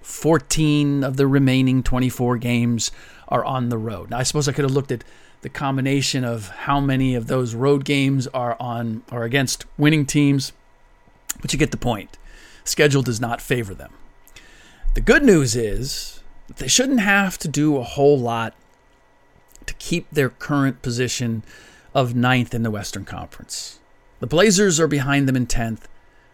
14 0.06 1.02
of 1.02 1.16
the 1.16 1.26
remaining 1.26 1.82
24 1.82 2.38
games 2.38 2.92
are 3.26 3.44
on 3.44 3.70
the 3.70 3.76
road. 3.76 4.08
Now 4.08 4.18
I 4.18 4.22
suppose 4.22 4.48
I 4.48 4.52
could 4.52 4.64
have 4.64 4.72
looked 4.72 4.92
at 4.92 5.02
the 5.42 5.48
combination 5.48 6.24
of 6.24 6.48
how 6.48 6.78
many 6.78 7.16
of 7.16 7.26
those 7.26 7.56
road 7.56 7.84
games 7.84 8.28
are 8.28 8.56
on 8.60 9.02
or 9.10 9.24
against 9.24 9.66
winning 9.76 10.06
teams, 10.06 10.52
but 11.42 11.52
you 11.52 11.58
get 11.58 11.72
the 11.72 11.76
point. 11.76 12.18
Schedule 12.64 13.02
does 13.02 13.20
not 13.20 13.42
favor 13.42 13.74
them. 13.74 13.92
The 14.94 15.00
good 15.00 15.24
news 15.24 15.56
is 15.56 16.20
they 16.56 16.68
shouldn't 16.68 17.00
have 17.00 17.36
to 17.38 17.48
do 17.48 17.76
a 17.76 17.82
whole 17.82 18.18
lot 18.18 18.54
to 19.66 19.74
keep 19.74 20.08
their 20.10 20.30
current 20.30 20.82
position 20.82 21.42
of 21.94 22.14
ninth 22.14 22.54
in 22.54 22.62
the 22.62 22.70
Western 22.70 23.04
Conference. 23.04 23.80
The 24.20 24.28
Blazers 24.28 24.78
are 24.78 24.86
behind 24.86 25.28
them 25.28 25.36
in 25.36 25.48
10th, 25.48 25.82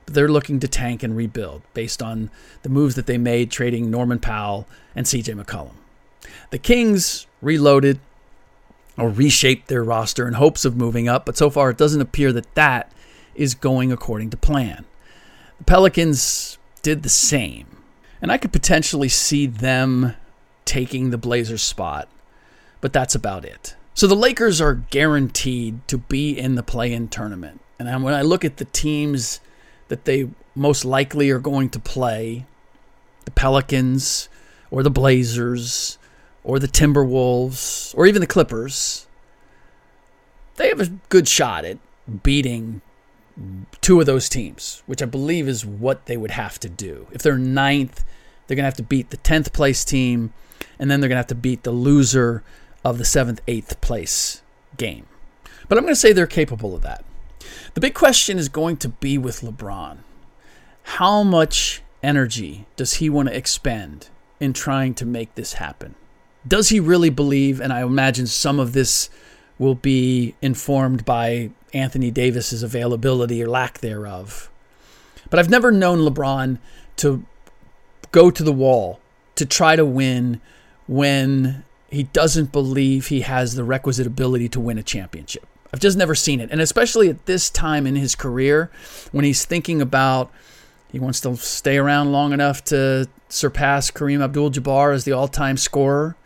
but 0.04 0.14
they're 0.14 0.28
looking 0.28 0.60
to 0.60 0.68
tank 0.68 1.02
and 1.02 1.16
rebuild 1.16 1.62
based 1.74 2.02
on 2.02 2.30
the 2.62 2.68
moves 2.68 2.94
that 2.94 3.06
they 3.06 3.18
made 3.18 3.50
trading 3.50 3.90
Norman 3.90 4.18
Powell 4.18 4.66
and 4.94 5.06
CJ 5.06 5.40
McCollum. 5.40 5.74
The 6.50 6.58
Kings 6.58 7.26
reloaded 7.40 7.98
or 8.98 9.08
reshaped 9.08 9.68
their 9.68 9.82
roster 9.82 10.28
in 10.28 10.34
hopes 10.34 10.64
of 10.64 10.76
moving 10.76 11.08
up, 11.08 11.24
but 11.24 11.36
so 11.36 11.50
far 11.50 11.70
it 11.70 11.78
doesn't 11.78 12.00
appear 12.00 12.32
that 12.32 12.54
that 12.54 12.92
is 13.34 13.54
going 13.54 13.90
according 13.90 14.30
to 14.30 14.36
plan. 14.36 14.84
The 15.58 15.64
Pelicans 15.64 16.58
did 16.82 17.02
the 17.02 17.08
same, 17.08 17.78
and 18.20 18.30
I 18.30 18.38
could 18.38 18.52
potentially 18.52 19.08
see 19.08 19.46
them 19.46 20.14
taking 20.64 21.10
the 21.10 21.18
Blazers 21.18 21.62
spot, 21.62 22.08
but 22.80 22.92
that's 22.92 23.14
about 23.14 23.44
it. 23.44 23.76
So 23.94 24.06
the 24.06 24.16
Lakers 24.16 24.60
are 24.60 24.74
guaranteed 24.74 25.86
to 25.88 25.98
be 25.98 26.38
in 26.38 26.54
the 26.54 26.62
play 26.62 26.92
in 26.92 27.08
tournament. 27.08 27.60
And 27.78 28.02
when 28.02 28.14
I 28.14 28.22
look 28.22 28.44
at 28.44 28.58
the 28.58 28.64
teams 28.66 29.40
that 29.92 30.06
they 30.06 30.26
most 30.54 30.86
likely 30.86 31.28
are 31.28 31.38
going 31.38 31.68
to 31.68 31.78
play, 31.78 32.46
the 33.26 33.30
Pelicans 33.30 34.30
or 34.70 34.82
the 34.82 34.90
Blazers 34.90 35.98
or 36.42 36.58
the 36.58 36.66
Timberwolves 36.66 37.94
or 37.94 38.06
even 38.06 38.22
the 38.22 38.26
Clippers, 38.26 39.06
they 40.56 40.68
have 40.70 40.80
a 40.80 40.86
good 41.10 41.28
shot 41.28 41.66
at 41.66 41.76
beating 42.22 42.80
two 43.82 44.00
of 44.00 44.06
those 44.06 44.30
teams, 44.30 44.82
which 44.86 45.02
I 45.02 45.04
believe 45.04 45.46
is 45.46 45.66
what 45.66 46.06
they 46.06 46.16
would 46.16 46.30
have 46.30 46.58
to 46.60 46.70
do. 46.70 47.06
If 47.12 47.20
they're 47.20 47.36
ninth, 47.36 48.02
they're 48.46 48.54
going 48.56 48.62
to 48.62 48.68
have 48.68 48.76
to 48.76 48.82
beat 48.82 49.10
the 49.10 49.18
10th 49.18 49.52
place 49.52 49.84
team, 49.84 50.32
and 50.78 50.90
then 50.90 51.00
they're 51.00 51.08
going 51.08 51.16
to 51.16 51.20
have 51.20 51.26
to 51.26 51.34
beat 51.34 51.64
the 51.64 51.70
loser 51.70 52.42
of 52.82 52.96
the 52.96 53.04
7th, 53.04 53.40
8th 53.46 53.78
place 53.82 54.40
game. 54.78 55.06
But 55.68 55.76
I'm 55.76 55.84
going 55.84 55.92
to 55.92 56.00
say 56.00 56.14
they're 56.14 56.26
capable 56.26 56.74
of 56.74 56.80
that. 56.80 57.04
The 57.74 57.80
big 57.80 57.94
question 57.94 58.38
is 58.38 58.48
going 58.48 58.76
to 58.78 58.88
be 58.88 59.18
with 59.18 59.40
LeBron. 59.40 59.98
How 60.82 61.22
much 61.22 61.82
energy 62.02 62.66
does 62.76 62.94
he 62.94 63.08
want 63.08 63.28
to 63.28 63.36
expend 63.36 64.08
in 64.40 64.52
trying 64.52 64.94
to 64.94 65.06
make 65.06 65.34
this 65.34 65.54
happen? 65.54 65.94
Does 66.46 66.70
he 66.70 66.80
really 66.80 67.10
believe, 67.10 67.60
and 67.60 67.72
I 67.72 67.82
imagine 67.82 68.26
some 68.26 68.58
of 68.58 68.72
this 68.72 69.08
will 69.58 69.74
be 69.76 70.34
informed 70.42 71.04
by 71.04 71.50
Anthony 71.72 72.10
Davis's 72.10 72.62
availability 72.62 73.42
or 73.42 73.48
lack 73.48 73.78
thereof. 73.78 74.50
But 75.30 75.38
I've 75.38 75.50
never 75.50 75.70
known 75.70 76.00
LeBron 76.00 76.58
to 76.96 77.24
go 78.10 78.30
to 78.30 78.42
the 78.42 78.52
wall 78.52 79.00
to 79.36 79.46
try 79.46 79.76
to 79.76 79.84
win 79.84 80.40
when 80.86 81.64
he 81.90 82.02
doesn't 82.02 82.52
believe 82.52 83.06
he 83.06 83.22
has 83.22 83.54
the 83.54 83.64
requisite 83.64 84.06
ability 84.06 84.48
to 84.50 84.60
win 84.60 84.78
a 84.78 84.82
championship. 84.82 85.46
I've 85.72 85.80
just 85.80 85.96
never 85.96 86.14
seen 86.14 86.40
it. 86.40 86.50
And 86.50 86.60
especially 86.60 87.08
at 87.08 87.26
this 87.26 87.48
time 87.48 87.86
in 87.86 87.96
his 87.96 88.14
career, 88.14 88.70
when 89.10 89.24
he's 89.24 89.44
thinking 89.44 89.80
about 89.80 90.30
he 90.92 90.98
wants 90.98 91.20
to 91.22 91.34
stay 91.36 91.78
around 91.78 92.12
long 92.12 92.34
enough 92.34 92.62
to 92.64 93.08
surpass 93.30 93.90
Kareem 93.90 94.22
Abdul 94.22 94.50
Jabbar 94.50 94.94
as 94.94 95.04
the 95.04 95.12
all 95.12 95.26
time 95.26 95.56
scorer. 95.56 96.16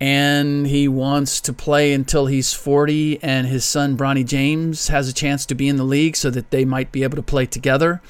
And 0.00 0.66
he 0.66 0.88
wants 0.88 1.40
to 1.42 1.52
play 1.52 1.92
until 1.92 2.26
he's 2.26 2.52
40 2.52 3.22
and 3.22 3.46
his 3.46 3.64
son, 3.64 3.96
Bronny 3.96 4.24
James, 4.26 4.88
has 4.88 5.08
a 5.08 5.12
chance 5.12 5.46
to 5.46 5.54
be 5.54 5.68
in 5.68 5.76
the 5.76 5.84
league 5.84 6.16
so 6.16 6.30
that 6.30 6.50
they 6.50 6.64
might 6.64 6.90
be 6.90 7.02
able 7.02 7.16
to 7.16 7.22
play 7.22 7.46
together. 7.46 8.00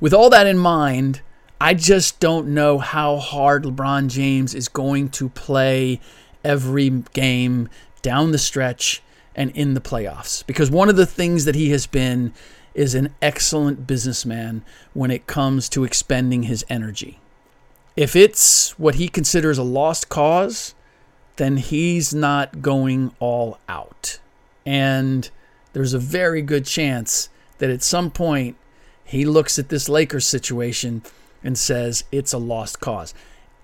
With 0.00 0.14
all 0.14 0.30
that 0.30 0.46
in 0.46 0.58
mind, 0.58 1.20
I 1.60 1.74
just 1.74 2.18
don't 2.18 2.48
know 2.48 2.78
how 2.78 3.18
hard 3.18 3.64
LeBron 3.64 4.08
James 4.08 4.54
is 4.54 4.68
going 4.68 5.10
to 5.10 5.28
play 5.28 6.00
every 6.44 6.88
game 7.12 7.68
down 8.00 8.32
the 8.32 8.38
stretch 8.38 9.02
and 9.34 9.50
in 9.52 9.74
the 9.74 9.80
playoffs. 9.80 10.44
Because 10.46 10.70
one 10.70 10.88
of 10.88 10.96
the 10.96 11.06
things 11.06 11.44
that 11.44 11.54
he 11.54 11.70
has 11.70 11.86
been 11.86 12.32
is 12.74 12.94
an 12.94 13.14
excellent 13.20 13.86
businessman 13.86 14.64
when 14.94 15.10
it 15.10 15.26
comes 15.26 15.68
to 15.70 15.84
expending 15.84 16.44
his 16.44 16.64
energy. 16.68 17.20
If 17.96 18.16
it's 18.16 18.78
what 18.78 18.94
he 18.94 19.08
considers 19.08 19.58
a 19.58 19.62
lost 19.62 20.08
cause, 20.08 20.74
then 21.36 21.58
he's 21.58 22.14
not 22.14 22.62
going 22.62 23.14
all 23.18 23.58
out. 23.68 24.18
And 24.64 25.28
there's 25.72 25.94
a 25.94 25.98
very 25.98 26.42
good 26.42 26.64
chance 26.64 27.28
that 27.58 27.70
at 27.70 27.82
some 27.82 28.10
point 28.10 28.56
he 29.04 29.24
looks 29.24 29.58
at 29.58 29.68
this 29.68 29.88
Lakers 29.88 30.26
situation 30.26 31.02
and 31.44 31.58
says 31.58 32.04
it's 32.10 32.32
a 32.32 32.38
lost 32.38 32.80
cause. 32.80 33.12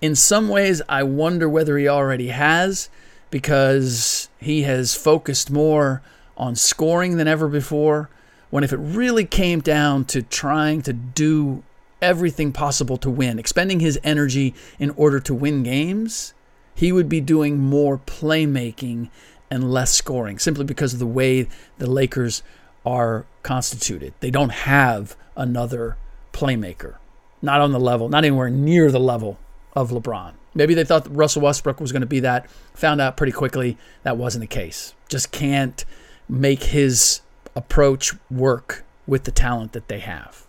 In 0.01 0.15
some 0.15 0.49
ways, 0.49 0.81
I 0.87 1.03
wonder 1.03 1.49
whether 1.49 1.77
he 1.77 1.87
already 1.87 2.27
has 2.27 2.89
because 3.29 4.29
he 4.39 4.63
has 4.63 4.95
focused 4.95 5.51
more 5.51 6.01
on 6.37 6.55
scoring 6.55 7.17
than 7.17 7.27
ever 7.27 7.47
before. 7.47 8.09
When 8.49 8.63
if 8.63 8.73
it 8.73 8.77
really 8.77 9.25
came 9.25 9.59
down 9.59 10.05
to 10.05 10.21
trying 10.21 10.81
to 10.83 10.93
do 10.93 11.63
everything 12.01 12.51
possible 12.51 12.97
to 12.97 13.09
win, 13.09 13.37
expending 13.37 13.79
his 13.79 13.99
energy 14.03 14.55
in 14.79 14.89
order 14.91 15.19
to 15.19 15.33
win 15.33 15.63
games, 15.63 16.33
he 16.73 16.91
would 16.91 17.09
be 17.09 17.21
doing 17.21 17.59
more 17.59 17.97
playmaking 17.99 19.09
and 19.51 19.71
less 19.71 19.93
scoring 19.93 20.39
simply 20.39 20.63
because 20.63 20.93
of 20.93 20.99
the 20.99 21.05
way 21.05 21.47
the 21.77 21.89
Lakers 21.89 22.41
are 22.85 23.25
constituted. 23.43 24.13
They 24.19 24.31
don't 24.31 24.51
have 24.51 25.15
another 25.35 25.97
playmaker, 26.31 26.95
not 27.41 27.61
on 27.61 27.71
the 27.71 27.79
level, 27.79 28.09
not 28.09 28.23
anywhere 28.23 28.49
near 28.49 28.91
the 28.91 28.99
level 28.99 29.37
of 29.73 29.91
LeBron. 29.91 30.33
Maybe 30.53 30.73
they 30.73 30.83
thought 30.83 31.13
Russell 31.15 31.43
Westbrook 31.43 31.79
was 31.79 31.91
going 31.91 32.01
to 32.01 32.07
be 32.07 32.19
that. 32.21 32.49
Found 32.75 33.01
out 33.01 33.17
pretty 33.17 33.31
quickly 33.31 33.77
that 34.03 34.17
wasn't 34.17 34.41
the 34.41 34.47
case. 34.47 34.93
Just 35.07 35.31
can't 35.31 35.85
make 36.27 36.63
his 36.63 37.21
approach 37.55 38.13
work 38.29 38.83
with 39.07 39.23
the 39.23 39.31
talent 39.31 39.73
that 39.73 39.87
they 39.87 39.99
have. 39.99 40.45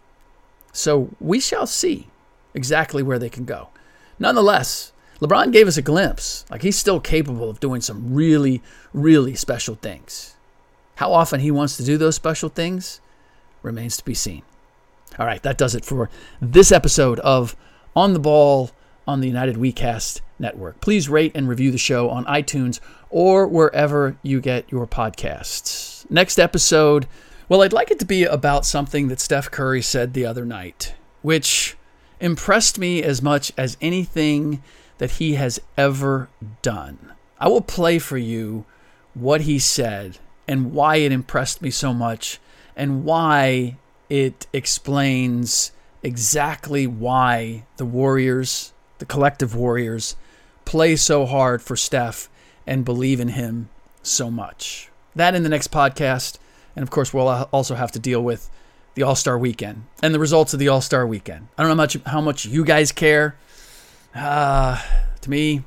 So 0.73 1.11
we 1.21 1.41
shall 1.41 1.67
see 1.67 2.09
exactly 2.55 3.03
where 3.03 3.19
they 3.19 3.29
can 3.29 3.45
go. 3.45 3.71
Nonetheless, 4.19 4.93
LeBron 5.21 5.53
gave 5.53 5.69
us 5.69 5.77
a 5.77 5.83
glimpse. 5.83 6.45
Like 6.51 6.63
he's 6.63 6.79
still 6.79 7.01
capable 7.01 7.51
of 7.51 7.61
doing 7.61 7.81
some 7.81 8.15
really, 8.15 8.63
really 8.93 9.35
special 9.35 9.75
things. 9.75 10.37
How 10.97 11.13
often 11.13 11.41
he 11.41 11.51
wants 11.51 11.77
to 11.77 11.85
do 11.85 11.97
those 11.97 12.17
special 12.17 12.49
things 12.49 13.01
remains 13.63 13.97
to 13.97 14.05
be 14.05 14.15
seen. 14.15 14.43
All 15.19 15.27
right, 15.27 15.43
that 15.43 15.59
does 15.59 15.75
it 15.75 15.85
for 15.85 16.09
this 16.41 16.71
episode 16.71 17.19
of 17.21 17.57
On 17.97 18.13
the 18.13 18.19
Ball 18.19 18.71
on 19.11 19.21
the 19.21 19.27
United 19.27 19.57
WeCast 19.57 20.21
network. 20.39 20.81
Please 20.81 21.09
rate 21.09 21.33
and 21.35 21.49
review 21.49 21.73
the 21.73 21.79
show 21.79 22.09
on 22.09 22.25
iTunes 22.27 22.79
or 23.11 23.47
wherever 23.47 24.17
you 24.23 24.41
get 24.41 24.71
your 24.71 24.87
podcasts. 24.87 26.09
Next 26.09 26.39
episode, 26.39 27.09
well, 27.49 27.63
I'd 27.63 27.73
like 27.73 27.91
it 27.91 27.99
to 27.99 28.05
be 28.05 28.23
about 28.23 28.65
something 28.65 29.09
that 29.09 29.19
Steph 29.19 29.51
Curry 29.51 29.83
said 29.83 30.15
the 30.15 30.25
other 30.25 30.47
night, 30.47 30.95
which 31.23 31.77
impressed 32.21 32.79
me 32.79 33.03
as 33.03 33.21
much 33.21 33.53
as 33.59 33.77
anything 33.81 34.63
that 34.99 35.13
he 35.13 35.35
has 35.35 35.61
ever 35.77 36.29
done. 36.63 37.13
I 37.41 37.49
will 37.49 37.63
play 37.63 37.99
for 37.99 38.19
you 38.19 38.65
what 39.15 39.41
he 39.43 39.59
said 39.59 40.19
and 40.47 40.73
why 40.73 40.97
it 40.97 41.11
impressed 41.11 41.63
me 41.63 41.71
so 41.71 41.93
much 41.93 42.39
and 42.77 43.05
why 43.05 43.77
it 44.09 44.47
explains 44.53 45.73
exactly 46.03 46.87
why 46.87 47.65
the 47.77 47.85
Warriors 47.85 48.73
the 49.01 49.07
collective 49.07 49.57
Warriors 49.57 50.15
play 50.65 50.95
so 50.95 51.27
hard 51.27 51.61
for 51.61 51.75
Steph 51.75 52.29
and 52.67 52.85
believe 52.85 53.19
in 53.19 53.29
him 53.29 53.69
so 54.03 54.31
much. 54.31 54.91
That 55.17 55.35
in 55.35 55.43
the 55.43 55.49
next 55.49 55.73
podcast. 55.73 56.39
And 56.77 56.85
of 56.85 56.91
course, 56.91 57.13
we'll 57.13 57.29
also 57.53 57.75
have 57.75 57.91
to 57.93 57.99
deal 57.99 58.23
with 58.23 58.49
the 58.95 59.03
All 59.03 59.17
Star 59.17 59.37
weekend 59.37 59.85
and 60.03 60.15
the 60.15 60.21
results 60.21 60.53
of 60.53 60.61
the 60.61 60.69
All 60.69 60.81
Star 60.81 61.07
weekend. 61.07 61.49
I 61.59 61.63
don't 61.63 61.71
know 61.71 61.75
much, 61.75 61.97
how 62.07 62.21
much 62.21 62.47
you 62.47 62.65
guys 62.65 62.93
care. 62.93 63.37
Uh, 64.15 64.81
to 65.21 65.31
me, 65.31 65.65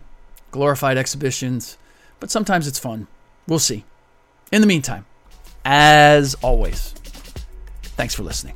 glorified 0.52 0.98
exhibitions, 0.98 1.78
but 2.20 2.32
sometimes 2.32 2.68
it's 2.68 2.80
fun. 2.80 3.08
We'll 3.48 3.60
see. 3.60 3.84
In 4.52 4.62
the 4.62 4.68
meantime, 4.68 5.06
as 5.66 6.36
always, 6.36 6.92
thanks 7.98 8.14
for 8.14 8.24
listening. 8.24 8.56